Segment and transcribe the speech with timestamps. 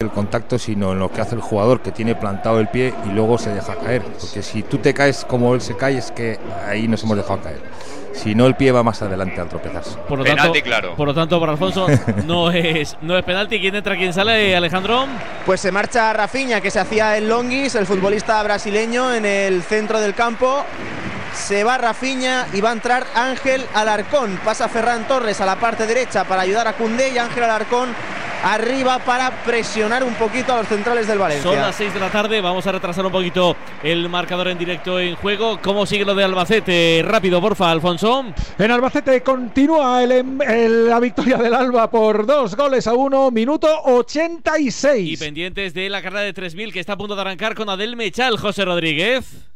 [0.00, 3.10] el contacto, sino en lo que hace el jugador, que tiene plantado el pie y
[3.10, 4.02] luego se deja caer.
[4.02, 7.42] Porque si tú te caes como él se cae, es que ahí nos hemos dejado
[7.42, 7.60] caer.
[8.14, 9.98] Si no, el pie va más adelante al tropezarse.
[10.08, 10.96] Por lo Penalti, tanto, claro.
[10.96, 11.86] Por lo tanto, para Alfonso
[12.26, 13.60] no es, no es penalti.
[13.60, 15.04] ¿Quién entra, quién sale, Alejandro?
[15.44, 20.00] Pues se marcha Rafinha, que se hacía el Longis, el futbolista brasileño, en el centro
[20.00, 20.64] del campo.
[21.34, 24.40] Se va Rafinha y va a entrar Ángel Alarcón.
[24.42, 27.90] Pasa Ferran Torres a la parte derecha para ayudar a Cundé y Ángel Alarcón
[28.42, 31.42] arriba para presionar un poquito a los centrales del Valencia.
[31.50, 32.40] Son las 6 de la tarde.
[32.40, 35.58] Vamos a retrasar un poquito el marcador en directo en juego.
[35.62, 37.02] ¿Cómo sigue lo de Albacete?
[37.04, 38.24] Rápido, porfa, Alfonso.
[38.58, 43.30] En Albacete continúa el, em, el- la victoria del Alba por dos goles a uno,
[43.30, 45.18] minuto Y 86.
[45.18, 48.38] pendientes de la carrera de 3000 que está a punto de arrancar con Adel Mechal,
[48.38, 49.46] José Rodríguez.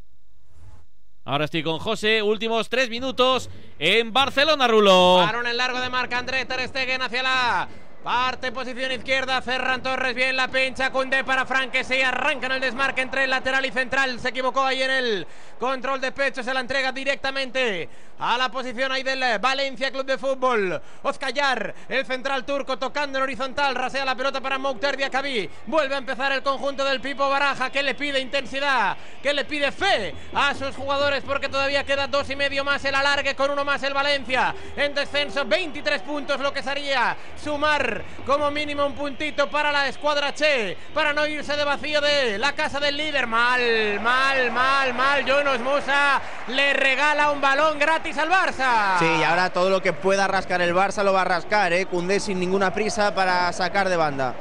[1.27, 3.48] Ahora estoy con José, últimos tres minutos
[3.79, 5.16] en Barcelona, Rulo.
[5.16, 7.69] Balón en largo de marca André Ter Stegen hacia la
[8.05, 9.41] parte posición izquierda.
[9.41, 10.91] Ferran Torres bien la pincha.
[10.91, 14.21] Cundé para Frank que se arranca en el desmarque entre el lateral y central.
[14.21, 15.27] Se equivocó ahí en el
[15.59, 16.43] control de pecho.
[16.43, 20.80] Se la entrega directamente a la posición ahí del Valencia Club de Fútbol.
[21.02, 23.74] Ozcayar, el central turco tocando en horizontal.
[23.74, 25.48] Rasea la pelota para Mouktar Diakabi.
[25.66, 29.73] Vuelve a empezar el conjunto del Pipo Baraja que le pide intensidad, que le pide
[29.73, 33.65] fe a sus jugadores porque todavía queda dos y medio más el alargue con uno
[33.65, 34.54] más el Valencia.
[34.76, 40.32] En descenso 23 puntos lo que sería sumar como mínimo un puntito para la escuadra
[40.34, 43.26] Che para no irse de vacío de la casa del líder.
[43.26, 45.24] Mal, mal, mal, mal.
[45.24, 48.99] Jonas Musa le regala un balón gratis al Barça.
[48.99, 51.87] Sí, y ahora todo lo que pueda rascar el Barça lo va a rascar, ¿eh?
[51.87, 54.35] Cundé sin ninguna prisa para sacar de banda.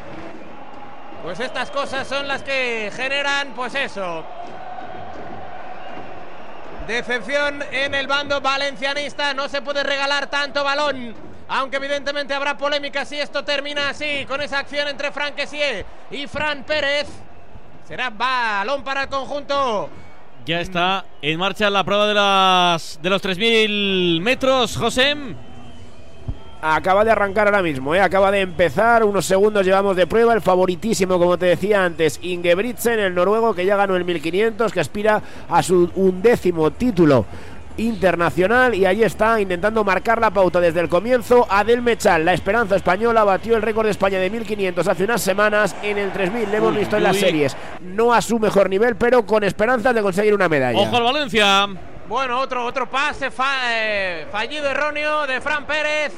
[1.24, 4.26] Pues estas cosas son las que generan, pues eso.
[6.88, 9.34] Decepción en el bando valencianista.
[9.34, 11.16] No se puede regalar tanto balón.
[11.48, 16.28] Aunque evidentemente habrá polémica si esto termina así, con esa acción entre Frank Kessié y
[16.28, 17.08] Fran Pérez.
[17.88, 19.90] Será balón para el conjunto.
[20.46, 25.16] Ya está en marcha la prueba de, las, de los 3000 metros, José.
[26.62, 28.02] Acaba de arrancar ahora mismo, ¿eh?
[28.02, 29.06] acaba de empezar.
[29.06, 30.34] Unos segundos llevamos de prueba.
[30.34, 34.82] El favoritísimo, como te decía antes, Ingebrigtsen, el noruego que ya ganó el 1500, que
[34.82, 37.26] aspira a su undécimo título
[37.78, 38.76] internacional.
[38.76, 41.46] Y ahí está intentando marcar la pauta desde el comienzo.
[41.50, 45.76] Adel Mechal, la esperanza española, batió el récord de España de 1500 hace unas semanas
[45.82, 46.50] en el 3000.
[46.52, 47.56] Le hemos Uy, visto en las series.
[47.82, 50.80] No a su mejor nivel, pero con esperanzas de conseguir una medalla.
[50.80, 51.68] Ojo al Valencia.
[52.08, 56.12] Bueno, otro, otro pase fa- eh, fallido erróneo de Fran Pérez.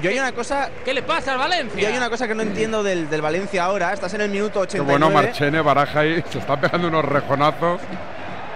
[0.00, 1.80] Yo hay una cosa, ¿Qué le pasa al Valencia?
[1.80, 3.92] yo hay una cosa que no entiendo del, del Valencia ahora.
[3.92, 4.90] Estás en el minuto Qué 89.
[4.90, 7.80] bueno Marchene, Baraja ahí, se está pegando unos rejonazos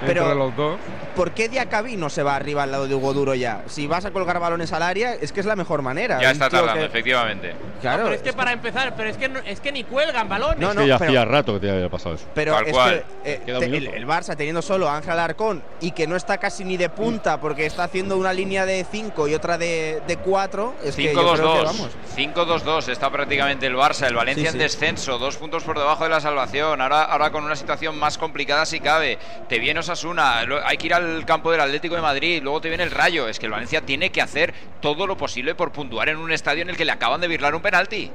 [0.07, 0.79] Pero- entre los dos.
[1.17, 3.63] ¿Por qué Diacabí no se va arriba al lado de Hugo Duro ya?
[3.67, 6.21] Si vas a colgar balones al área, es que es la mejor manera.
[6.21, 7.55] Ya está tardando, que- efectivamente.
[7.81, 10.29] Claro, pero es que es para empezar, pero es que, no- es que ni cuelgan
[10.29, 10.59] balones.
[10.59, 12.27] No, Es no, que ya pero- hacía rato que te había pasado eso.
[12.35, 13.05] Pero Tal es cual.
[13.25, 16.65] que eh, te- el, Barça teniendo solo a Ángel Alarcón y que no está casi
[16.65, 20.95] ni de punta porque está haciendo una línea de 5 y otra de 4, es
[20.97, 21.65] que yo creo que 5-2-2.
[21.65, 21.91] vamos.
[22.17, 24.07] 5-2-2 está prácticamente el Barça.
[24.07, 24.59] El Valencia Sí, en sí.
[24.59, 26.81] descenso, dos puntos por debajo de la salvación.
[26.81, 29.19] Ahora, ahora con una situación más complicada si cabe.
[29.49, 32.85] Te viene Osasuna, hay que ir al campo del Atlético de Madrid, luego te viene
[32.85, 33.29] el Rayo.
[33.29, 36.63] Es que el Valencia tiene que hacer todo lo posible por puntuar en un estadio
[36.63, 38.11] en el que le acaban de virlar un penalti.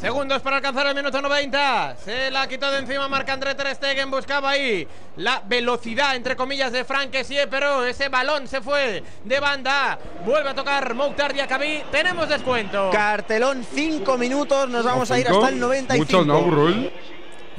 [0.00, 1.96] Segundos para alcanzar el minuto 90.
[2.02, 4.10] Se la quitó de encima Marc-André Ter Stegen.
[4.10, 9.40] Buscaba ahí la velocidad, entre comillas, de Frank Kessié, pero ese balón se fue de
[9.40, 9.98] banda.
[10.24, 11.82] Vuelve a tocar Mouktar Diakabi.
[11.92, 12.88] Tenemos descuento.
[12.90, 15.98] Cartelón 5 minutos, nos vamos a ir hasta el 95.
[15.98, 16.90] Muchos no.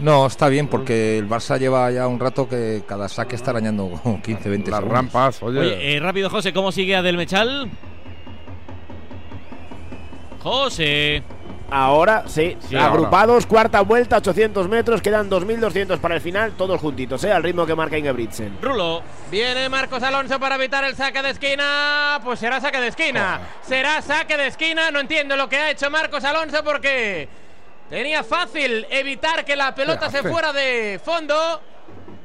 [0.02, 3.90] No, está bien, porque el Barça lleva ya un rato que cada saque está arañando
[4.04, 4.98] como 15, 20 Las segundos.
[4.98, 5.60] rampas, oye.
[5.60, 7.70] Oye, eh, rápido, José, ¿cómo sigue Adel Mechal?
[10.42, 11.24] José.
[11.74, 17.24] Ahora sí, Sí, agrupados, cuarta vuelta, 800 metros, quedan 2.200 para el final, todos juntitos,
[17.24, 17.32] ¿eh?
[17.32, 18.58] al ritmo que marca Ingebrigtsen.
[18.62, 19.02] Rulo.
[19.32, 22.20] Viene Marcos Alonso para evitar el saque de esquina.
[22.26, 23.40] Pues será saque de esquina.
[23.62, 24.92] Será saque de esquina.
[24.92, 27.30] No entiendo lo que ha hecho Marcos Alonso porque
[27.92, 31.36] tenía fácil evitar que la pelota ¿Qué se fuera de fondo.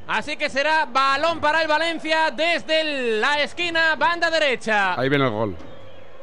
[0.06, 4.99] Así que será balón para el Valencia desde la esquina, banda derecha.
[4.99, 5.56] Ahí viene el gol.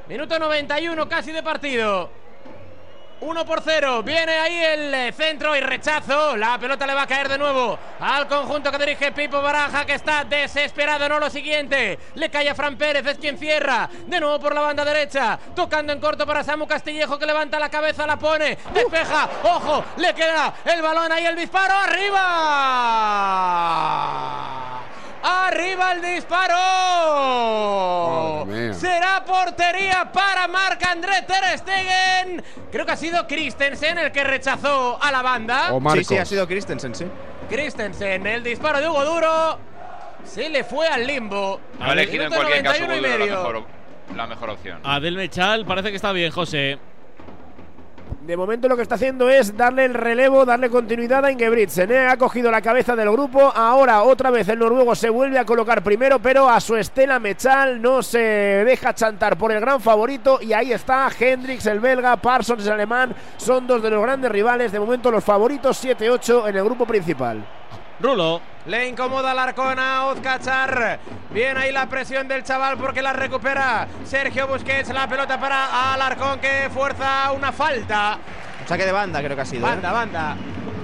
[0.07, 2.09] Minuto 91 casi de partido.
[3.23, 4.03] 1 por 0.
[4.03, 6.35] Viene ahí el eh, centro y rechazo.
[6.35, 9.93] La pelota le va a caer de nuevo al conjunto que dirige Pipo Baraja, que
[9.93, 11.07] está desesperado.
[11.07, 11.97] No lo siguiente.
[12.15, 13.89] Le cae a Fran Pérez, es quien cierra.
[14.05, 15.39] De nuevo por la banda derecha.
[15.55, 18.57] Tocando en corto para Samu Castillejo, que levanta la cabeza, la pone.
[18.73, 19.29] Despeja.
[19.43, 21.73] Ojo, le queda el balón ahí, el disparo.
[21.73, 23.13] ¡Arriba!
[25.23, 26.57] Arriba el disparo.
[28.73, 32.43] Será portería para Marc-André Ter Stegen.
[32.71, 35.73] Creo que ha sido Christensen el que rechazó a la banda.
[35.73, 37.05] O Sí, sí, ha sido Christensen, sí.
[37.49, 39.59] Christensen, el disparo de Hugo Duro.
[40.25, 41.59] Se le fue al limbo.
[41.79, 43.65] Ha elegido en cualquier caso 91 y Hugo Duro, la mejor,
[44.17, 44.79] la mejor opción.
[44.83, 46.79] Adel Mechal parece que está bien, José.
[48.25, 51.91] De momento lo que está haciendo es darle el relevo, darle continuidad a Ingebrigtsen.
[51.91, 52.07] ¿eh?
[52.07, 53.51] Ha cogido la cabeza del grupo.
[53.53, 57.81] Ahora otra vez el noruego se vuelve a colocar primero, pero a su estela Mechal
[57.81, 60.39] no se deja chantar por el gran favorito.
[60.41, 63.13] Y ahí está Hendrix, el belga, Parsons, el alemán.
[63.35, 64.71] Son dos de los grandes rivales.
[64.71, 67.43] De momento los favoritos 7-8 en el grupo principal.
[68.03, 68.41] Rulo.
[68.65, 70.99] Le incomoda al Arcona, Ozcachar.
[71.29, 74.89] Bien ahí la presión del chaval porque la recupera Sergio Busquets.
[74.93, 78.17] La pelota para Alarcón que fuerza una falta.
[78.67, 79.65] Saque de banda, creo que ha sido.
[79.65, 79.69] ¿eh?
[79.69, 80.35] Banda, banda.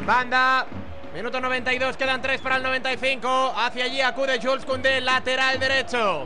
[0.06, 0.66] Banda.
[1.13, 3.54] Minuto 92, quedan 3 para el 95.
[3.57, 6.25] Hacia allí acude Jules Koundé, lateral derecho.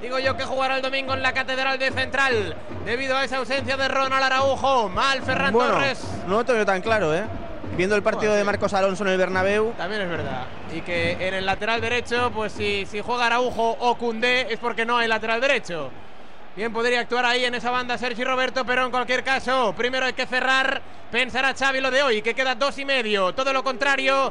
[0.00, 2.56] Digo yo que jugará el domingo en la Catedral de Central.
[2.84, 4.88] Debido a esa ausencia de Ronald Araujo.
[4.88, 6.00] Mal Ferran Bueno, Torres.
[6.28, 7.24] no lo tengo tan claro, ¿eh?
[7.76, 9.72] Viendo el partido de Marcos Alonso en el Bernabéu.
[9.78, 10.46] También es verdad.
[10.74, 14.84] Y que en el lateral derecho, pues si, si juega Araujo o Cundé es porque
[14.84, 15.90] no hay lateral derecho.
[16.54, 20.12] Bien podría actuar ahí en esa banda Sergio Roberto, pero en cualquier caso, primero hay
[20.12, 20.82] que cerrar.
[21.10, 23.34] Pensará Xavi lo de hoy, que queda dos y medio.
[23.34, 24.30] Todo lo contrario.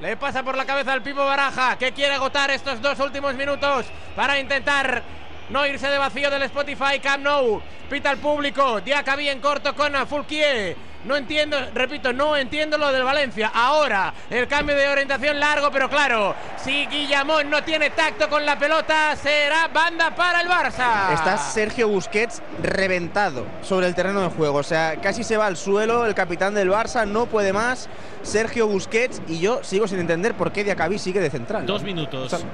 [0.00, 3.86] Le pasa por la cabeza al Pipo Baraja, que quiere agotar estos dos últimos minutos
[4.14, 5.02] para intentar
[5.50, 7.60] no irse de vacío del Spotify Camp Nou.
[7.90, 10.76] Pita al público, Diacabí en corto con Fulquier.
[11.04, 13.52] No entiendo, repito, no entiendo lo del Valencia.
[13.54, 18.58] Ahora, el cambio de orientación largo, pero claro, si Guillamón no tiene tacto con la
[18.58, 21.12] pelota, será banda para el Barça.
[21.12, 24.58] Está Sergio Busquets reventado sobre el terreno de juego.
[24.58, 26.04] O sea, casi se va al suelo.
[26.04, 27.88] El capitán del Barça no puede más.
[28.22, 29.22] Sergio Busquets.
[29.28, 31.64] Y yo sigo sin entender por qué Diacabí sigue de central.
[31.64, 32.44] Dos minutos.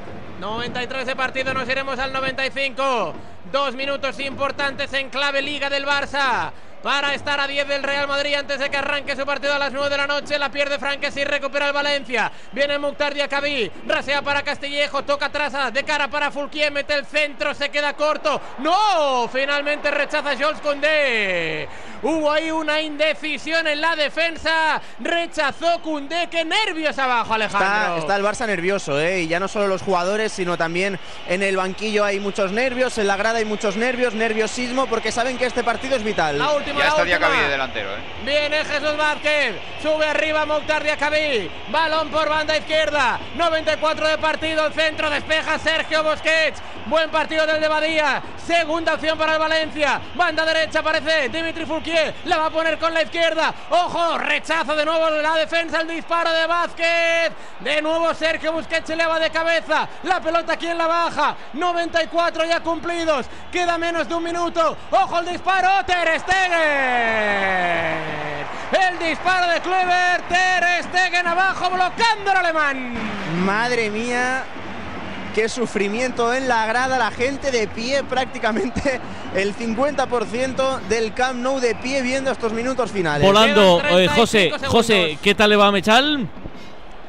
[0.40, 3.14] 93 de partido, nos iremos al 95.
[3.50, 6.52] Dos minutos importantes en clave Liga del Barça.
[6.84, 9.72] Para estar a 10 del Real Madrid antes de que arranque su partido a las
[9.72, 10.38] 9 de la noche.
[10.38, 12.30] La pierde Franques y recupera el Valencia.
[12.52, 13.72] Viene Mukhtar Diacabí.
[13.86, 15.02] Rasea para Castillejo.
[15.02, 16.70] Toca atrás de cara para Fulquier.
[16.70, 17.54] Mete el centro.
[17.54, 18.38] Se queda corto.
[18.58, 19.26] ¡No!
[19.32, 21.66] Finalmente rechaza Jules Koundé.
[22.02, 24.78] Hubo ahí una indecisión en la defensa.
[25.00, 26.28] Rechazó Koundé.
[26.30, 27.96] ¡Qué nervios abajo, Alejandro!
[27.96, 29.22] Está, está el Barça nervioso, ¿eh?
[29.22, 30.98] Y ya no solo los jugadores, sino también
[31.28, 35.38] en el banquillo hay muchos nervios, en la grada hay muchos nervios, nerviosismo, porque saben
[35.38, 36.36] que este partido es vital.
[36.36, 37.04] La última, Ya la está.
[37.04, 38.00] Diacabí de delantero, ¿eh?
[38.24, 44.72] Viene Jesús Vázquez, sube arriba Mokhtar Diacabí, balón por banda izquierda, 94 de partido, el
[44.72, 50.44] centro despeja Sergio Busquets, buen partido del de Badía, segunda opción para el Valencia, banda
[50.44, 55.10] derecha aparece Dimitri Fulquier, la va a poner con la izquierda, ojo, rechazo de nuevo
[55.10, 60.20] la defensa, el disparo de Vázquez, de nuevo Sergio Busquets se eleva de cabeza, la
[60.20, 65.26] pelota aquí en la baja, 94 ya cumplidos, queda menos de un minuto, ojo el
[65.26, 67.44] disparo, Ter Stegen.
[68.72, 72.94] El disparo de Kluivert, Ter Stegen abajo bloqueando al alemán.
[73.44, 74.44] Madre mía,
[75.34, 79.00] qué sufrimiento en la grada, la gente de pie, prácticamente
[79.34, 83.26] el 50% del Camp Nou de pie viendo estos minutos finales.
[83.26, 85.18] Volando, eh, José, 35 José.
[85.20, 86.28] ¿qué tal le va a Mechal?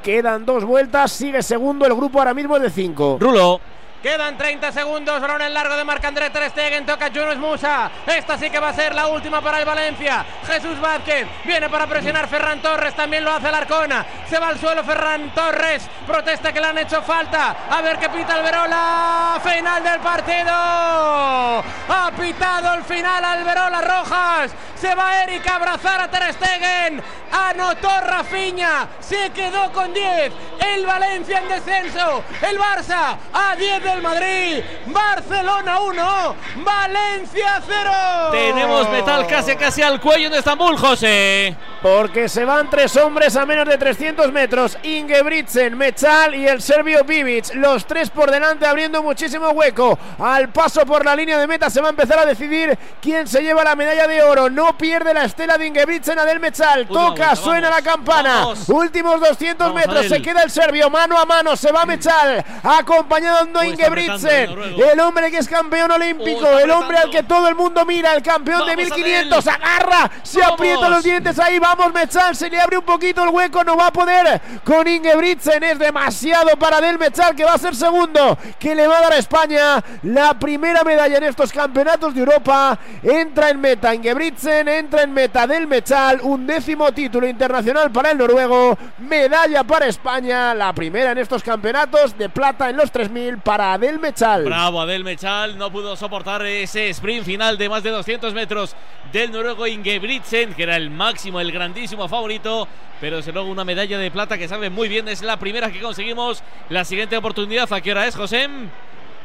[0.04, 3.18] Quedan dos vueltas, sigue segundo, el grupo ahora mismo es de 5.
[3.20, 3.62] Rulo.
[4.06, 7.90] Quedan 30 segundos, balón en largo de Marc-André Ter Stegen, toca Yunus Musa.
[8.06, 10.24] Esta sí que va a ser la última para el Valencia.
[10.46, 14.06] Jesús Vázquez viene para presionar Ferran Torres, también lo hace el Arcona.
[14.30, 17.56] Se va al suelo Ferran Torres, protesta que le han hecho falta.
[17.68, 19.42] A ver qué pita Alberola.
[19.44, 20.54] Final del partido.
[20.54, 24.52] Ha pitado el final Alberola Rojas.
[24.76, 27.02] Se va Eric a abrazar a Ter Stegen.
[27.32, 28.88] Anotó Rafinha.
[29.00, 30.32] Se quedó con 10.
[30.60, 32.24] El Valencia en descenso.
[32.42, 34.64] El Barça a 10 del Madrid.
[34.88, 36.36] Barcelona 1.
[36.58, 37.92] Valencia 0.
[38.32, 41.56] Tenemos metal casi casi al cuello en Estambul, José.
[41.82, 44.78] Porque se van tres hombres a menos de 300 metros.
[44.84, 47.54] Ingebrigtsen, Mechal y el serbio Bibic.
[47.56, 49.98] Los tres por delante abriendo muchísimo hueco.
[50.20, 53.42] Al paso por la línea de meta se va a empezar a decidir quién se
[53.42, 54.50] lleva la medalla de oro.
[54.50, 56.88] No pierde la estela de Ingebrigtsen a del Mechal.
[56.88, 58.36] Toca, vuelta, suena vamos, la campana.
[58.40, 58.70] vamos.
[58.70, 60.08] Últimos 200 Vamos, metros.
[60.08, 61.56] Se queda el serbio mano a mano.
[61.56, 62.44] Se va Mechal.
[62.64, 64.50] Acompañando a el Ingebrigtsen.
[64.92, 66.48] El hombre que es campeón olímpico.
[66.58, 68.14] el hombre al que todo el mundo mira.
[68.16, 69.48] El campeón de Vamos, 1500.
[69.48, 69.62] Adel.
[69.62, 70.12] Agarra.
[70.24, 70.54] Se Vamos.
[70.54, 71.60] aprieta los dientes ahí.
[71.60, 71.76] Vamos.
[71.78, 75.62] Vamos, Mechal, se le abre un poquito el hueco, no va a poder con Ingebrigtsen.
[75.62, 79.14] Es demasiado para Del Mechal, que va a ser segundo, que le va a dar
[79.14, 82.80] a España la primera medalla en estos campeonatos de Europa.
[83.04, 88.18] Entra en meta Ingebrigtsen, entra en meta Del Mechal, un décimo título internacional para el
[88.18, 93.65] noruego, medalla para España, la primera en estos campeonatos de plata en los 3000 para
[93.74, 94.44] Adel Mechal.
[94.46, 98.76] Bravo, Adel Mechal no pudo soportar ese sprint final de más de 200 metros
[99.12, 102.68] del noruego Ingebrigtsen, que era el máximo, el grandísimo favorito,
[103.02, 105.82] pero desde luego una medalla de plata que sabe muy bien, es la primera que
[105.82, 106.44] conseguimos.
[106.70, 108.48] La siguiente oportunidad, ¿a qué hora es, José?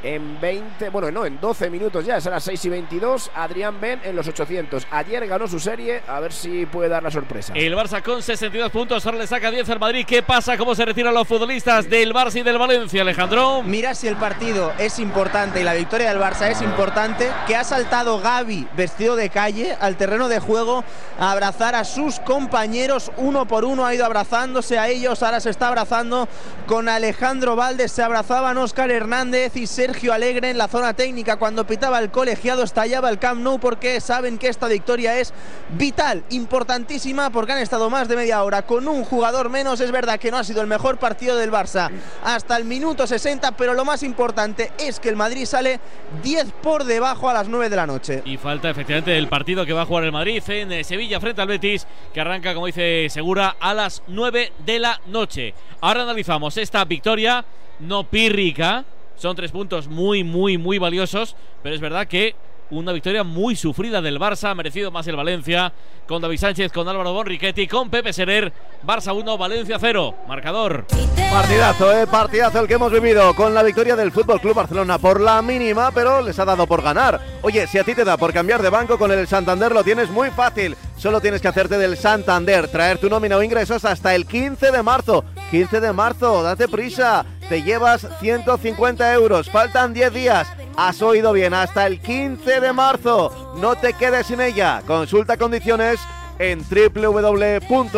[0.02, 3.30] En 20, bueno, no, en 12 minutos ya, es a las 6 y 22.
[3.34, 4.86] Adrián Ben en los 800.
[4.90, 7.52] Ayer ganó su serie, a ver si puede dar la sorpresa.
[7.54, 10.04] El Barça con 62 puntos, ahora le saca 10 al Madrid.
[10.06, 10.56] ¿Qué pasa?
[10.56, 13.62] ¿Cómo se retiran los futbolistas del Barça y del Valencia, Alejandro?
[13.62, 17.64] Mira si el partido es importante y la victoria del Barça es importante, que ha
[17.64, 20.84] saltado Gaby vestido de calle al terreno de juego
[21.18, 25.50] a abrazar a sus compañeros uno por uno, ha ido abrazándose a ellos, ahora se
[25.50, 26.28] está abrazando
[26.66, 31.36] con Alejandro Valdes, se abrazaban Óscar Hernández y Sergio Sergio Alegre en la zona técnica
[31.36, 35.34] cuando pitaba el colegiado estallaba el Camp Nou porque saben que esta victoria es
[35.70, 39.80] vital, importantísima porque han estado más de media hora con un jugador menos.
[39.80, 41.90] Es verdad que no ha sido el mejor partido del Barça
[42.22, 45.80] hasta el minuto 60, pero lo más importante es que el Madrid sale
[46.22, 48.22] 10 por debajo a las 9 de la noche.
[48.24, 51.42] Y falta efectivamente el partido que va a jugar el Madrid en eh, Sevilla frente
[51.42, 55.52] al Betis, que arranca, como dice Segura, a las 9 de la noche.
[55.80, 57.44] Ahora analizamos esta victoria
[57.80, 58.84] no pírrica
[59.20, 62.34] son tres puntos muy, muy, muy valiosos, pero es verdad que
[62.70, 65.74] una victoria muy sufrida del Barça, ha merecido más el Valencia,
[66.06, 68.50] con David Sánchez, con Álvaro Bonriquetti, con Pepe Serer,
[68.82, 70.86] Barça 1, Valencia 0, marcador.
[71.30, 75.20] Partidazo, eh, partidazo el que hemos vivido con la victoria del Fútbol Club Barcelona por
[75.20, 77.20] la mínima, pero les ha dado por ganar.
[77.42, 80.08] Oye, si a ti te da por cambiar de banco con el Santander lo tienes
[80.08, 80.76] muy fácil.
[80.96, 84.82] Solo tienes que hacerte del Santander, traer tu nómina o ingresos hasta el 15 de
[84.82, 85.24] marzo.
[85.50, 89.50] 15 de marzo, date prisa te llevas 150 euros.
[89.50, 90.48] Faltan 10 días.
[90.76, 93.54] Has oído bien, hasta el 15 de marzo.
[93.56, 94.82] No te quedes sin ella.
[94.86, 95.98] Consulta condiciones
[96.38, 97.90] en www.banco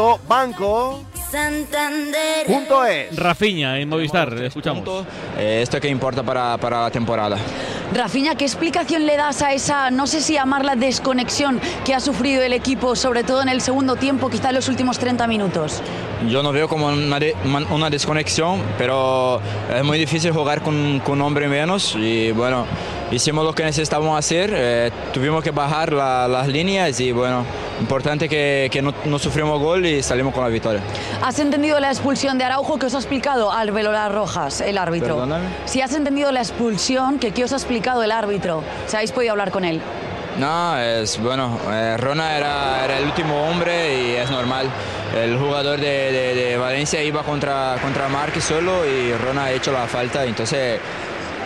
[2.85, 3.17] es.
[3.17, 5.07] Rafiña en Movistar, escuchamos.
[5.39, 7.37] Eh, esto que importa para, para la temporada.
[7.93, 12.43] Rafiña, ¿qué explicación le das a esa, no sé si llamarla desconexión que ha sufrido
[12.43, 15.83] el equipo, sobre todo en el segundo tiempo, quizá en los últimos 30 minutos?
[16.29, 17.19] Yo no veo como una,
[17.71, 19.41] una desconexión, pero
[19.75, 22.65] es muy difícil jugar con, con un hombre menos y bueno,
[23.11, 27.45] hicimos lo que necesitábamos hacer, eh, tuvimos que bajar las líneas y bueno,
[27.81, 30.81] importante que, que no, no, sufrimos gol y salimos con la victoria.
[31.21, 35.15] ¿Has entendido la expulsión de Araujo que os ha explicado Álvaro Las Rojas, el árbitro?
[35.17, 35.47] Perdóname.
[35.67, 39.33] Si has entendido la expulsión que ¿qué os ha explicado el árbitro, si habéis podido
[39.33, 39.81] hablar con él.
[40.39, 44.67] No, es bueno, eh, Rona era, era, el último hombre y es normal.
[45.15, 48.09] El jugador de, de, de Valencia iba contra, contra
[48.41, 50.81] solo y Rona ha hecho la falta, entonces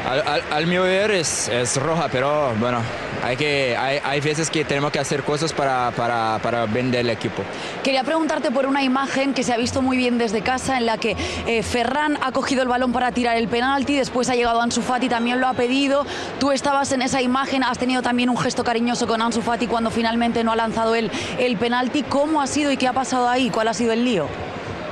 [0.06, 2.80] al, al, al mío ver es, es, roja, pero bueno,
[3.24, 7.10] hay, que, hay, hay, veces que tenemos que hacer cosas para, para, para, vender el
[7.10, 7.42] equipo.
[7.82, 10.98] Quería preguntarte por una imagen que se ha visto muy bien desde casa en la
[10.98, 14.80] que eh, Ferran ha cogido el balón para tirar el penalti, después ha llegado Ansu
[14.80, 16.06] Fati, también lo ha pedido.
[16.38, 19.90] Tú estabas en esa imagen, has tenido también un gesto cariñoso con Ansu Fati cuando
[19.90, 22.04] finalmente no ha lanzado el, el penalti.
[22.04, 23.50] ¿Cómo ha sido y qué ha pasado ahí?
[23.50, 24.28] ¿Cuál ha sido el lío?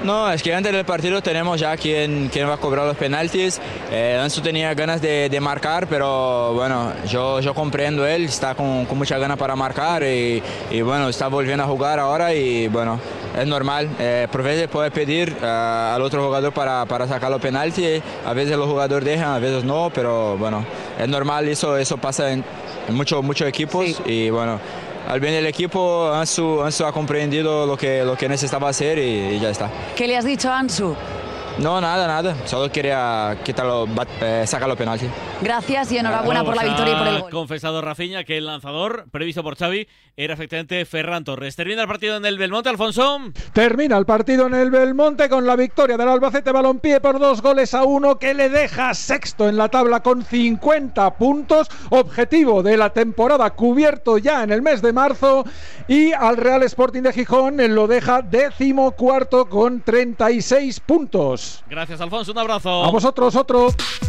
[0.04, 3.58] No, es que antes del partido tenemos ya quién, quién va a cobrar los penaltis.
[3.90, 8.84] Eh, Ansu tenía ganas de, de, marcar, pero bueno, yo, yo comprendo él, está con,
[8.84, 13.00] con mucha ganas para marcar y, y, bueno, está volviendo a jugar ahora y bueno,
[13.34, 13.88] es normal.
[13.98, 18.34] Eh, por veces puede pedir uh, al otro jugador para, para sacar los penaltis, a
[18.34, 20.66] veces los jugadores dejan, a veces no, pero bueno,
[20.98, 22.44] es normal, eso, eso pasa en,
[22.88, 23.96] en muchos muchos equipos sí.
[24.04, 24.60] y bueno
[25.06, 29.36] al bien del equipo, Ansu, Ansu, ha comprendido lo que, lo que necesitaba hacer y,
[29.36, 29.70] y, ya está.
[29.94, 30.94] ¿Qué le has dicho a Ansu?
[31.58, 32.36] No, nada, nada.
[32.46, 33.86] Solo quería quitarlo,
[34.20, 35.06] eh, sacarlo penalti.
[35.40, 37.30] Gracias y enhorabuena por la victoria y por el gol.
[37.30, 41.54] confesado Rafiña que el lanzador previsto por Xavi era efectivamente Ferran Torres.
[41.54, 43.20] Termina el partido en el Belmonte, Alfonso.
[43.52, 47.72] Termina el partido en el Belmonte con la victoria del Albacete Balompié por dos goles
[47.74, 51.68] a uno que le deja sexto en la tabla con 50 puntos.
[51.90, 55.44] Objetivo de la temporada cubierto ya en el mes de marzo.
[55.86, 61.43] Y al Real Sporting de Gijón lo deja décimo cuarto con 36 puntos.
[61.68, 62.32] Gracias, Alfonso.
[62.32, 62.84] Un abrazo.
[62.84, 63.68] A vosotros, otro.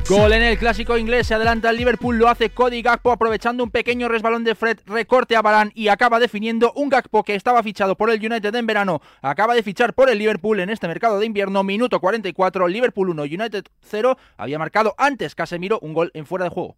[0.10, 1.28] Gol en el clásico inglés.
[1.28, 2.18] Se adelanta el Liverpool.
[2.18, 4.80] Lo hace Cody Gakpo aprovechando un pequeño resbalón de Fred.
[4.86, 8.68] Recorte a Barán y acaba definiendo un Gakpo que estaba fichado por el United en
[8.68, 9.02] verano.
[9.22, 11.64] Acaba de fichar por el Liverpool en este mercado de invierno.
[11.64, 12.68] Minuto 44.
[12.68, 14.18] Liverpool 1, United 0.
[14.38, 16.78] Había marcado antes Casemiro un gol en fuera de juego.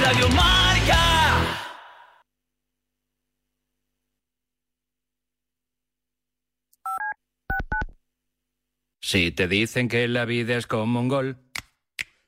[0.00, 1.02] Radio Marca.
[9.00, 11.36] Si te dicen que la vida es como un gol.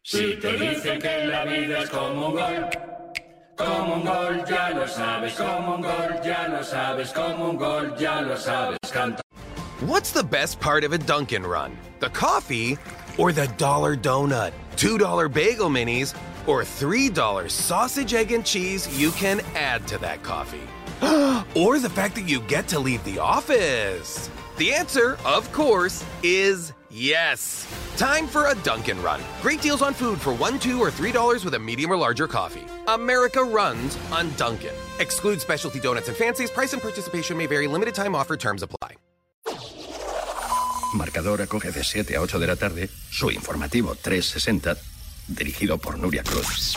[0.03, 2.69] Si te dicen que la vida es como un gol.
[3.57, 7.95] Como un gol, ya lo sabes, como un gol, ya lo sabes, como un gol,
[7.97, 9.23] ya lo sabes, canta.
[9.87, 11.79] What's the best part of a Dunkin' run?
[12.01, 12.77] The coffee
[13.17, 14.53] or the dollar donut?
[14.77, 16.15] $2 bagel minis
[16.47, 20.69] or $3 sausage, egg, and cheese you can add to that coffee?
[21.59, 24.31] or the fact that you get to leave the office?
[24.57, 27.67] The answer, of course, is yes.
[27.97, 29.21] Time for a Dunkin' Run.
[29.43, 32.29] Great deals on food for one, two, or three dollars with a medium or larger
[32.29, 32.65] coffee.
[32.87, 34.75] America runs on Dunkin'.
[35.01, 36.51] Exclude specialty donuts and fancies.
[36.51, 37.67] Price and participation may vary.
[37.67, 38.37] Limited time offer.
[38.37, 38.97] Terms apply.
[40.95, 44.77] Marcador acoge de 7 a 8 de la tarde su informativo 360,
[45.29, 46.77] dirigido por Nuria Cruz.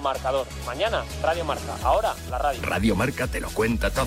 [0.00, 0.46] marcador.
[0.66, 1.76] Mañana, Radio Marca.
[1.82, 2.60] Ahora, la radio.
[2.62, 4.06] Radio Marca te lo cuenta todo.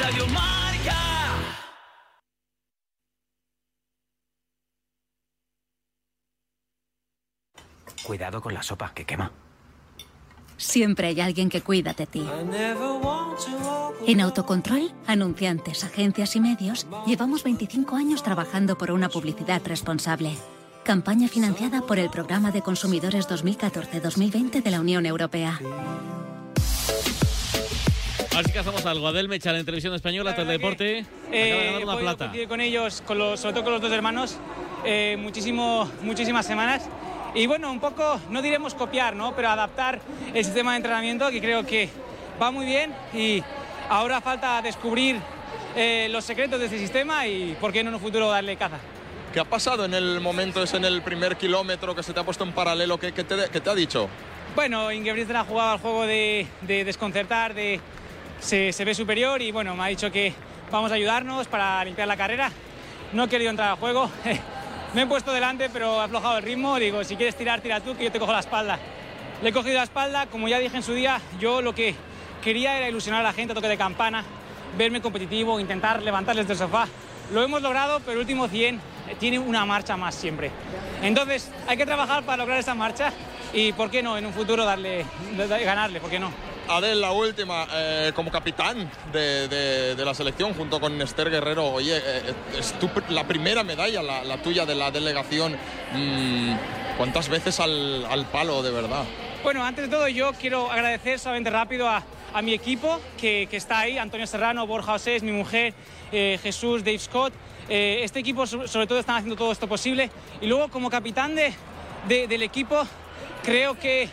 [0.00, 0.96] Radio Marca.
[8.02, 9.30] Cuidado con la sopa, que quema.
[10.56, 12.26] Siempre hay alguien que cuida de ti.
[14.06, 20.36] En Autocontrol, anunciantes, agencias y medios, llevamos 25 años trabajando por una publicidad responsable.
[20.84, 25.60] Campaña financiada por el Programa de Consumidores 2014-2020 de la Unión Europea.
[28.36, 29.06] Así que hacemos algo.
[29.06, 31.00] Adel Mechal en Televisión Española, Teledeporte.
[31.00, 32.32] Acaba de ganar una voy plata.
[32.48, 34.36] con ellos, con los, sobre todo con los dos hermanos,
[34.84, 36.88] eh, muchísimo, muchísimas semanas.
[37.34, 39.34] Y bueno, un poco, no diremos copiar, ¿no?
[39.34, 40.00] pero adaptar
[40.34, 41.88] el sistema de entrenamiento que creo que
[42.42, 43.42] va muy bien y
[43.88, 45.16] ahora falta descubrir
[45.76, 48.78] eh, los secretos de ese sistema y por qué no en un futuro darle caza.
[49.32, 52.24] ¿Qué ha pasado en el momento ese en el primer kilómetro que se te ha
[52.24, 52.98] puesto en paralelo?
[52.98, 54.08] ¿Qué, qué te, qué te ha dicho?
[54.56, 57.80] Bueno, Ingebrigtsen ha jugado al juego de, de desconcertar, de
[58.40, 60.34] se, se ve superior y bueno, me ha dicho que
[60.70, 62.50] vamos a ayudarnos para limpiar la carrera.
[63.12, 64.10] No he querido entrar al juego,
[64.94, 66.76] me he puesto delante pero he aflojado el ritmo.
[66.78, 68.78] Digo, si quieres tirar, tira tú, que yo te cojo la espalda.
[69.42, 71.94] Le he cogido la espalda, como ya dije en su día, yo lo que
[72.42, 74.24] quería era ilusionar a la gente a toque de campana,
[74.76, 76.86] verme competitivo, intentar levantarles del sofá.
[77.32, 78.80] Lo hemos logrado, pero el último 100
[79.18, 80.50] tiene una marcha más siempre.
[81.02, 83.12] Entonces hay que trabajar para lograr esa marcha
[83.54, 85.04] y, ¿por qué no, en un futuro darle,
[85.64, 86.00] ganarle?
[86.00, 86.30] ¿Por qué no?
[86.68, 91.66] Adel, la última, eh, como capitán de, de- de la selección junto con Esther Guerrero,
[91.66, 95.56] oye, eh, es tu la primera medalla, la, la tuya de la delegación.
[95.92, 96.54] Mm,
[96.96, 99.02] ¿Cuántas veces al, al palo, de verdad?
[99.42, 102.02] Bueno, antes de todo yo quiero agradecer solamente rápido a,
[102.34, 105.74] a mi equipo que, está ahí, Antonio Serrano, Borja Osés, mi mujer,
[106.12, 107.32] eh, Jesús, Dave Scott.
[107.68, 110.10] Eh, este equipo so- sobre todo están haciendo todo esto posible.
[110.40, 111.52] Y luego como capitán de,
[112.08, 112.82] de- del equipo
[113.42, 114.08] creo que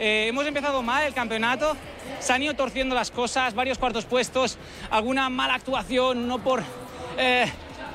[0.00, 1.76] eh, hemos empezado mal el campeonato,
[2.20, 4.58] se han ido torciendo las cosas, varios cuartos puestos,
[4.90, 6.62] alguna mala actuación, no por...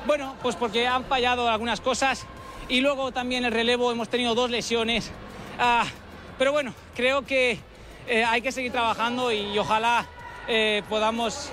[0.06, 2.26] bueno, pues porque han fallado algunas cosas
[2.68, 5.10] y luego también el relevo hemos tenido dos lesiones.
[5.58, 5.84] Ah,
[6.38, 7.58] pero bueno, creo que
[8.08, 10.06] eh, hay que seguir trabajando y ojalá
[10.48, 11.50] eh, podamos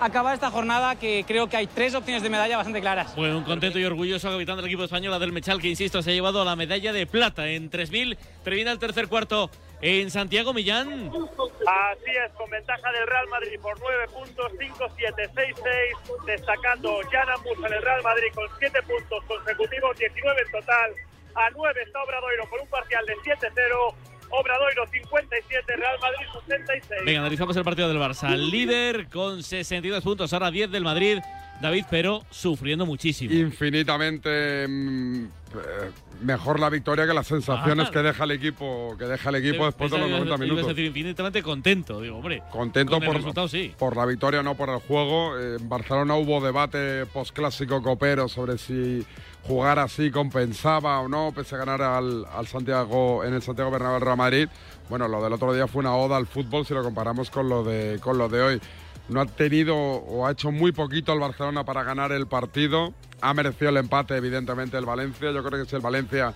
[0.00, 3.14] acabar esta jornada que creo que hay tres opciones de medalla bastante claras.
[3.16, 6.14] Bueno, un contento y orgulloso capitán del equipo español, Adel Mechal, que insisto, se ha
[6.14, 8.18] llevado la medalla de plata en 3000.
[8.44, 11.10] Termina el tercer cuarto en Santiago Millán.
[11.10, 17.58] Así es, con ventaja del Real Madrid por 9 puntos, 5-7, 6-6, destacando Jan Ambus
[17.58, 20.90] en el Real Madrid con 7 puntos consecutivos, 19 en total.
[21.34, 23.94] A 9 está Obradoiro con un parcial de 7-0
[24.30, 27.04] Obradoiro 57, Real Madrid 66.
[27.04, 28.36] Venga, analizamos el partido del Barça.
[28.36, 31.18] Líder con 62 puntos, ahora 10 del Madrid.
[31.60, 33.32] David, pero sufriendo muchísimo.
[33.34, 35.90] Infinitamente mm, eh,
[36.22, 37.90] mejor la victoria que las sensaciones Ah.
[37.92, 40.66] que deja el equipo, que deja el equipo después de los 90 Ibas a minutos.
[40.68, 42.42] decir infinitamente contento, digo, hombre.
[42.50, 43.74] Contento con el por, resultado, sí.
[43.78, 45.38] por la victoria, no por el juego.
[45.38, 49.04] En Barcelona hubo debate postclásico copero sobre si
[49.44, 54.00] jugar así compensaba o no, pese a ganar al, al Santiago en el Santiago Bernabéu
[54.00, 54.48] Real Madrid.
[54.88, 57.62] Bueno, lo del otro día fue una oda al fútbol si lo comparamos con lo
[57.64, 58.60] de con lo de hoy.
[59.08, 62.92] No ha tenido o ha hecho muy poquito el Barcelona para ganar el partido.
[63.20, 65.30] Ha merecido el empate, evidentemente, el Valencia.
[65.30, 66.34] Yo creo que si el Valencia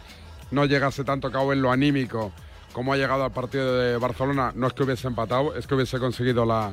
[0.50, 2.32] no llegase tanto cabo en lo anímico
[2.72, 5.98] como ha llegado al partido de Barcelona, no es que hubiese empatado, es que hubiese
[5.98, 6.72] conseguido la,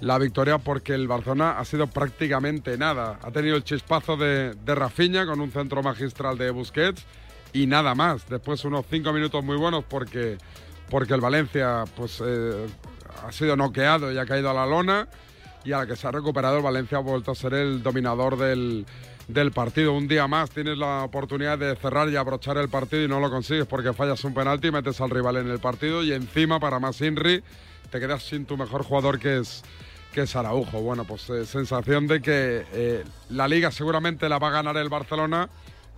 [0.00, 3.18] la victoria porque el Barcelona ha sido prácticamente nada.
[3.22, 7.04] Ha tenido el chispazo de, de con un centro magistral de Busquets
[7.52, 8.28] y nada más.
[8.28, 10.38] Después unos cinco minutos muy buenos porque,
[10.90, 12.66] porque el Valencia pues, eh,
[13.24, 15.08] ha sido noqueado y ha caído a la lona
[15.68, 18.38] y a la que se ha recuperado el Valencia ha vuelto a ser el dominador
[18.38, 18.86] del,
[19.28, 19.92] del partido.
[19.92, 23.30] Un día más tienes la oportunidad de cerrar y abrochar el partido y no lo
[23.30, 26.78] consigues porque fallas un penalti y metes al rival en el partido y encima para
[26.78, 27.42] más Inri
[27.90, 29.62] te quedas sin tu mejor jugador que es
[30.14, 30.80] que es Araujo.
[30.80, 34.88] Bueno, pues eh, sensación de que eh, la liga seguramente la va a ganar el
[34.88, 35.50] Barcelona,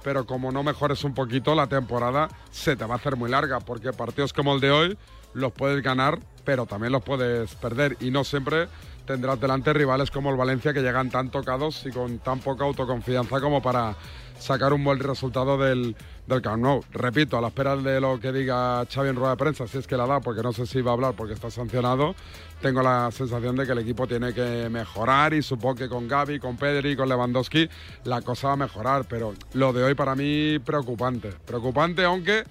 [0.02, 3.60] pero como no mejores un poquito la temporada se te va a hacer muy larga
[3.60, 4.98] porque partidos como el de hoy
[5.32, 8.66] los puedes ganar, pero también los puedes perder y no siempre
[9.10, 13.40] tendrás delante rivales como el Valencia que llegan tan tocados y con tan poca autoconfianza
[13.40, 13.96] como para
[14.38, 15.96] sacar un buen resultado del,
[16.28, 16.84] del Camp Nou.
[16.92, 19.88] Repito, a la espera de lo que diga Xavi en rueda de prensa, si es
[19.88, 22.14] que la da, porque no sé si va a hablar porque está sancionado,
[22.62, 26.38] tengo la sensación de que el equipo tiene que mejorar y supongo que con Gaby,
[26.38, 27.68] con Pedri, con Lewandowski
[28.04, 31.32] la cosa va a mejorar, pero lo de hoy para mí preocupante.
[31.44, 32.44] Preocupante aunque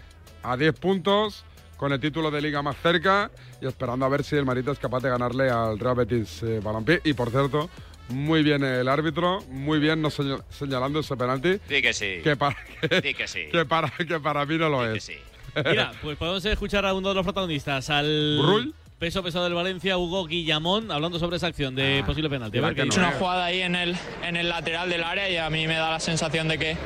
[0.43, 1.45] a 10 puntos
[1.79, 4.79] con el título de liga más cerca y esperando a ver si el Marita es
[4.79, 6.99] capaz de ganarle al Real Betis eh, Balompié.
[7.05, 7.69] Y por cierto,
[8.09, 11.57] muy bien el árbitro, muy bien no señal- señalando ese penalti.
[11.69, 12.19] Di que sí.
[12.21, 13.45] Que para, que, Di que sí.
[13.51, 15.09] que para, que para mí no lo es.
[15.65, 18.73] Mira, pues podemos escuchar a uno de los protagonistas, al ¿Burrull?
[18.99, 22.57] peso pesado del Valencia, Hugo Guillamón, hablando sobre esa acción de posible penalti.
[22.59, 22.99] Es dice.
[22.99, 25.91] una jugada ahí en el, en el lateral del área y a mí me da
[25.91, 26.77] la sensación de que,